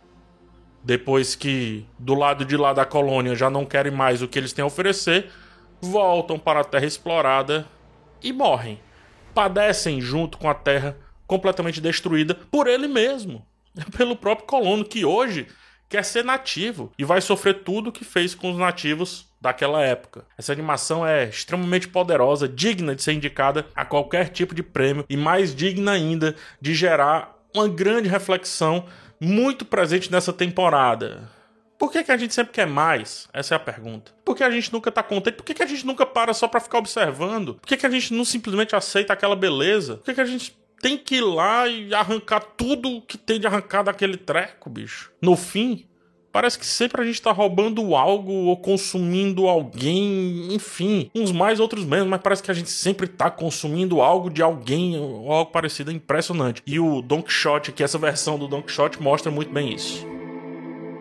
depois 0.85 1.35
que 1.35 1.87
do 1.99 2.15
lado 2.15 2.45
de 2.45 2.57
lá 2.57 2.75
da 2.75 2.85
colônia 2.85 3.35
já 3.35 3.49
não 3.49 3.65
querem 3.65 3.91
mais 3.91 4.21
o 4.21 4.29
que 4.29 4.39
eles 4.39 4.53
têm 4.53 4.63
a 4.63 4.67
oferecer, 4.67 5.31
voltam 5.81 6.39
para 6.39 6.61
a 6.61 6.65
terra 6.65 6.85
explorada 6.85 7.67
e 8.23 8.33
morrem. 8.33 8.79
Padecem 9.35 10.01
junto 10.01 10.37
com 10.37 10.49
a 10.49 10.55
terra 10.55 10.97
completamente 11.27 11.81
destruída 11.81 12.35
por 12.35 12.67
ele 12.67 12.87
mesmo, 12.87 13.45
pelo 13.97 14.15
próprio 14.15 14.47
colono, 14.47 14.85
que 14.85 15.05
hoje 15.05 15.47
quer 15.89 16.05
ser 16.05 16.25
nativo 16.25 16.93
e 16.99 17.05
vai 17.05 17.21
sofrer 17.21 17.63
tudo 17.63 17.89
o 17.89 17.93
que 17.93 18.05
fez 18.05 18.35
com 18.35 18.51
os 18.51 18.59
nativos 18.59 19.27
daquela 19.41 19.83
época. 19.83 20.25
Essa 20.37 20.53
animação 20.53 21.07
é 21.07 21.29
extremamente 21.29 21.89
poderosa, 21.89 22.49
digna 22.49 22.95
de 22.95 23.03
ser 23.03 23.13
indicada 23.13 23.67
a 23.75 23.85
qualquer 23.85 24.29
tipo 24.29 24.55
de 24.55 24.63
prêmio 24.63 25.05
e 25.09 25.17
mais 25.17 25.55
digna 25.55 25.93
ainda 25.93 26.35
de 26.61 26.75
gerar 26.75 27.35
uma 27.55 27.69
grande 27.69 28.09
reflexão 28.09 28.87
muito 29.25 29.65
presente 29.65 30.11
nessa 30.11 30.33
temporada. 30.33 31.29
Por 31.79 31.91
que, 31.91 32.05
que 32.05 32.13
a 32.13 32.17
gente 32.17 32.35
sempre 32.35 32.53
quer 32.53 32.67
mais? 32.67 33.29
Essa 33.33 33.55
é 33.55 33.57
a 33.57 33.61
pergunta. 33.61 34.13
Por 34.25 34.37
que 34.37 34.45
a 34.45 34.51
gente 34.51 34.73
nunca 34.73 34.93
tá 34.93 35.03
contente? 35.03 35.35
Por 35.35 35.45
que, 35.45 35.55
que 35.55 35.63
a 35.63 35.67
gente 35.67 35.85
nunca 35.85 36.07
para 36.07 36.33
só 36.33 36.47
pra 36.47 36.61
ficar 36.61 36.79
observando? 36.79 37.55
Por 37.55 37.67
que, 37.67 37.77
que 37.77 37.87
a 37.87 37.91
gente 37.91 38.15
não 38.15 38.25
simplesmente 38.25 38.77
aceita 38.77 39.13
aquela 39.13 39.37
beleza? 39.37 39.97
Por 39.97 40.05
que, 40.05 40.15
que 40.15 40.21
a 40.21 40.25
gente 40.25 40.57
tem 40.81 40.97
que 40.97 41.17
ir 41.17 41.21
lá 41.23 41.67
e 41.67 41.93
arrancar 41.95 42.41
tudo 42.41 43.03
que 43.03 43.19
tem 43.19 43.41
de 43.41 43.47
arrancar 43.47 43.83
daquele 43.83 44.17
treco, 44.17 44.71
bicho? 44.71 45.11
No 45.21 45.37
fim, 45.37 45.87
Parece 46.35 46.59
que 46.59 46.67
sempre 46.67 47.01
a 47.01 47.05
gente 47.05 47.23
tá 47.23 47.31
roubando 47.31 47.95
algo 47.95 48.33
ou 48.33 48.57
consumindo 48.57 49.47
alguém, 49.47 50.53
enfim, 50.53 51.09
uns 51.15 51.31
mais, 51.31 51.61
outros 51.61 51.85
menos, 51.85 52.09
mas 52.09 52.21
parece 52.21 52.43
que 52.43 52.51
a 52.51 52.55
gente 52.55 52.71
sempre 52.71 53.07
tá 53.07 53.31
consumindo 53.31 54.01
algo 54.01 54.29
de 54.29 54.43
alguém 54.43 54.99
ou 54.99 55.31
algo 55.31 55.53
parecido, 55.53 55.93
é 55.93 55.95
impressionante. 55.95 56.61
E 56.67 56.81
o 56.81 57.01
Don 57.01 57.23
Quixote, 57.23 57.71
que 57.71 57.85
essa 57.85 57.99
versão 57.99 58.37
do 58.37 58.49
Don 58.49 58.63
Quixote 58.63 59.01
mostra 59.01 59.31
muito 59.31 59.53
bem 59.53 59.73
isso. 59.73 60.05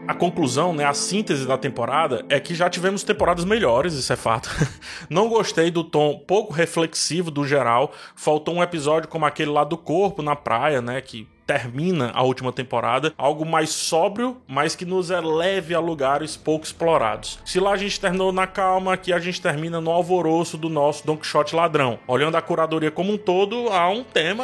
A 0.07 0.13
conclusão, 0.13 0.71
né, 0.71 0.85
a 0.85 0.93
síntese 0.93 1.47
da 1.47 1.57
temporada 1.57 2.23
é 2.29 2.39
que 2.39 2.53
já 2.53 2.69
tivemos 2.69 3.03
temporadas 3.03 3.43
melhores, 3.43 3.95
isso 3.95 4.13
é 4.13 4.15
fato. 4.15 4.51
Não 5.09 5.27
gostei 5.27 5.71
do 5.71 5.83
tom 5.83 6.19
pouco 6.27 6.53
reflexivo 6.53 7.31
do 7.31 7.43
geral. 7.43 7.91
Faltou 8.15 8.53
um 8.53 8.61
episódio 8.61 9.09
como 9.09 9.25
aquele 9.25 9.49
lá 9.49 9.63
do 9.63 9.77
corpo 9.77 10.21
na 10.21 10.35
praia, 10.35 10.79
né, 10.79 11.01
que 11.01 11.27
termina 11.53 12.09
a 12.15 12.23
última 12.23 12.51
temporada, 12.51 13.13
algo 13.15 13.45
mais 13.45 13.69
sóbrio, 13.69 14.37
mas 14.47 14.75
que 14.75 14.85
nos 14.85 15.11
eleve 15.11 15.75
a 15.75 15.79
lugares 15.79 16.35
pouco 16.35 16.65
explorados. 16.65 17.37
Se 17.45 17.59
lá 17.59 17.73
a 17.73 17.77
gente 17.77 17.99
terminou 17.99 18.31
na 18.31 18.47
calma, 18.47 18.93
aqui 18.93 19.13
a 19.13 19.19
gente 19.19 19.39
termina 19.39 19.79
no 19.79 19.91
alvoroço 19.91 20.57
do 20.57 20.67
nosso 20.67 21.05
Don 21.05 21.15
Quixote 21.15 21.55
ladrão. 21.55 21.99
Olhando 22.07 22.37
a 22.37 22.41
curadoria 22.41 22.89
como 22.89 23.13
um 23.13 23.17
todo, 23.17 23.69
há 23.69 23.87
um 23.87 24.03
tema 24.03 24.43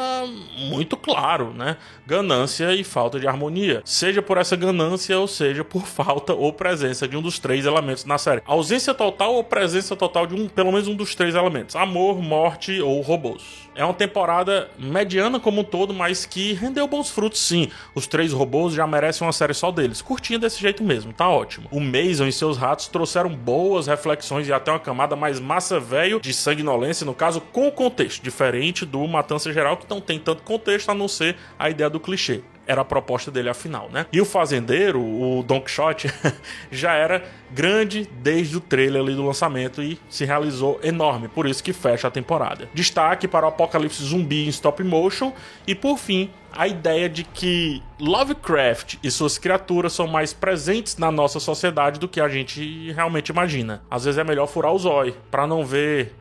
muito 0.69 0.95
claro, 0.95 1.52
né? 1.52 1.78
Ganância 2.06 2.76
e 2.76 2.84
falta 2.84 3.19
de 3.19 3.28
harmonia. 3.28 3.82
Seja 3.84 4.22
por 4.22 4.38
essa 4.38 4.56
ganância, 4.56 5.17
ou 5.17 5.28
seja 5.28 5.63
por 5.63 5.86
falta 5.89 6.36
ou 6.36 6.54
presença 6.54 7.08
de 7.08 7.17
um 7.17 7.24
dos 7.24 7.39
três 7.39 7.65
elementos 7.65 8.06
na 8.06 8.19
série. 8.19 8.43
Ausência 8.45 8.93
total 8.93 9.34
ou 9.34 9.43
presença 9.43 9.95
total 9.95 10.28
de 10.28 10.36
um, 10.36 10.48
pelo 10.48 10.72
menos 10.72 10.88
um 10.88 10.95
dos 10.95 11.15
três 11.15 11.34
elementos: 11.34 11.76
amor, 11.76 12.22
morte 12.22 12.80
ou 12.80 13.02
robôs. 13.02 13.67
É 13.76 13.84
uma 13.84 13.93
temporada 13.93 14.69
mediana 14.78 15.39
como 15.39 15.62
um 15.62 15.63
todo, 15.63 15.93
mas 15.93 16.26
que 16.26 16.54
rendeu 16.54 16.88
bons 17.00 17.10
frutos 17.10 17.40
sim. 17.40 17.70
Os 17.96 18.08
três 18.08 18.34
robôs 18.34 18.74
já 18.74 18.86
merecem 18.86 19.26
uma 19.26 19.32
série 19.32 19.54
só 19.54 19.72
deles. 19.72 20.02
Curtinha 20.02 20.38
desse 20.38 20.60
jeito 20.60 20.84
mesmo, 20.84 21.14
tá 21.14 21.30
ótimo. 21.30 21.70
O 21.72 21.80
Mason 21.80 22.28
e 22.28 22.32
seus 22.32 22.58
ratos 22.58 22.88
trouxeram 22.88 23.34
boas 23.34 23.88
reflexões 23.88 24.48
e 24.48 24.54
até 24.54 24.70
uma 24.70 24.80
camada 24.80 25.16
mais 25.16 25.40
massa 25.40 25.80
velho 25.80 26.20
de 26.20 26.34
sanguinolência, 26.34 27.06
no 27.06 27.14
caso, 27.14 27.40
com 27.40 27.72
contexto, 27.72 28.22
diferente 28.22 28.86
do 28.86 29.08
Matança 29.08 29.54
Geral, 29.54 29.78
que 29.78 29.90
não 29.90 30.02
tem 30.02 30.20
tanto 30.20 30.44
contexto 30.44 30.90
a 30.90 30.94
não 30.94 31.08
ser 31.08 31.38
a 31.58 31.70
ideia 31.70 31.90
do 31.90 32.00
clichê 32.00 32.42
era 32.69 32.82
a 32.82 32.86
proposta 32.86 33.32
dele 33.32 33.49
afinal, 33.49 33.89
né? 33.91 34.05
E 34.13 34.21
o 34.21 34.25
fazendeiro, 34.25 35.01
o 35.01 35.41
Don 35.41 35.60
Quixote, 35.60 36.08
já 36.69 36.93
era 36.93 37.23
grande 37.51 38.08
desde 38.21 38.58
o 38.58 38.62
trailer 38.62 39.01
ali 39.01 39.15
do 39.15 39.25
lançamento 39.25 39.82
e 39.82 39.99
se 40.08 40.23
realizou 40.23 40.79
enorme, 40.84 41.27
por 41.27 41.47
isso 41.47 41.63
que 41.63 41.73
fecha 41.73 42.08
a 42.08 42.12
temporada. 42.12 42.69
Destaque 42.71 43.27
para 43.27 43.47
o 43.47 43.49
apocalipse 43.49 44.03
zumbi 44.03 44.45
em 44.45 44.49
stop 44.49 44.84
motion 44.84 45.34
e 45.65 45.73
por 45.73 45.97
fim, 45.97 46.29
a 46.51 46.67
ideia 46.67 47.10
de 47.10 47.23
que 47.23 47.82
Lovecraft 47.99 48.97
e 49.03 49.10
suas 49.10 49.38
criaturas 49.38 49.93
são 49.93 50.08
mais 50.08 50.32
presentes 50.34 50.97
na 50.97 51.12
nossa 51.12 51.39
sociedade 51.39 51.99
do 51.99 52.08
que 52.08 52.21
a 52.21 52.29
gente 52.29 52.91
realmente 52.91 53.29
imagina. 53.29 53.82
Às 53.89 54.05
vezes 54.05 54.17
é 54.17 54.23
melhor 54.23 54.47
furar 54.47 54.73
o 54.73 54.79
zóio 54.79 55.15
para 55.29 55.47
não 55.47 55.65
ver 55.65 56.15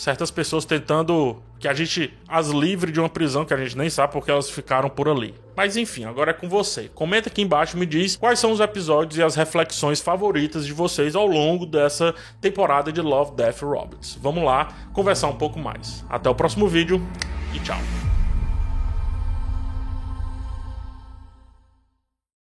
certas 0.00 0.30
pessoas 0.30 0.64
tentando 0.64 1.36
que 1.58 1.68
a 1.68 1.74
gente 1.74 2.10
as 2.26 2.48
livre 2.48 2.90
de 2.90 2.98
uma 2.98 3.08
prisão 3.08 3.44
que 3.44 3.52
a 3.52 3.56
gente 3.58 3.76
nem 3.76 3.90
sabe 3.90 4.14
porque 4.14 4.30
elas 4.30 4.48
ficaram 4.48 4.88
por 4.88 5.08
ali. 5.08 5.34
Mas 5.54 5.76
enfim, 5.76 6.04
agora 6.04 6.30
é 6.30 6.34
com 6.34 6.48
você. 6.48 6.90
Comenta 6.94 7.28
aqui 7.28 7.42
embaixo 7.42 7.76
me 7.76 7.84
diz 7.84 8.16
quais 8.16 8.38
são 8.38 8.50
os 8.50 8.60
episódios 8.60 9.18
e 9.18 9.22
as 9.22 9.34
reflexões 9.34 10.00
favoritas 10.00 10.64
de 10.64 10.72
vocês 10.72 11.14
ao 11.14 11.26
longo 11.26 11.66
dessa 11.66 12.14
temporada 12.40 12.90
de 12.90 13.02
Love, 13.02 13.32
Death 13.32 13.60
Robots. 13.60 14.18
Vamos 14.22 14.42
lá 14.42 14.68
conversar 14.94 15.28
um 15.28 15.36
pouco 15.36 15.58
mais. 15.58 16.02
Até 16.08 16.30
o 16.30 16.34
próximo 16.34 16.66
vídeo 16.66 17.06
e 17.54 17.60
tchau. 17.60 17.78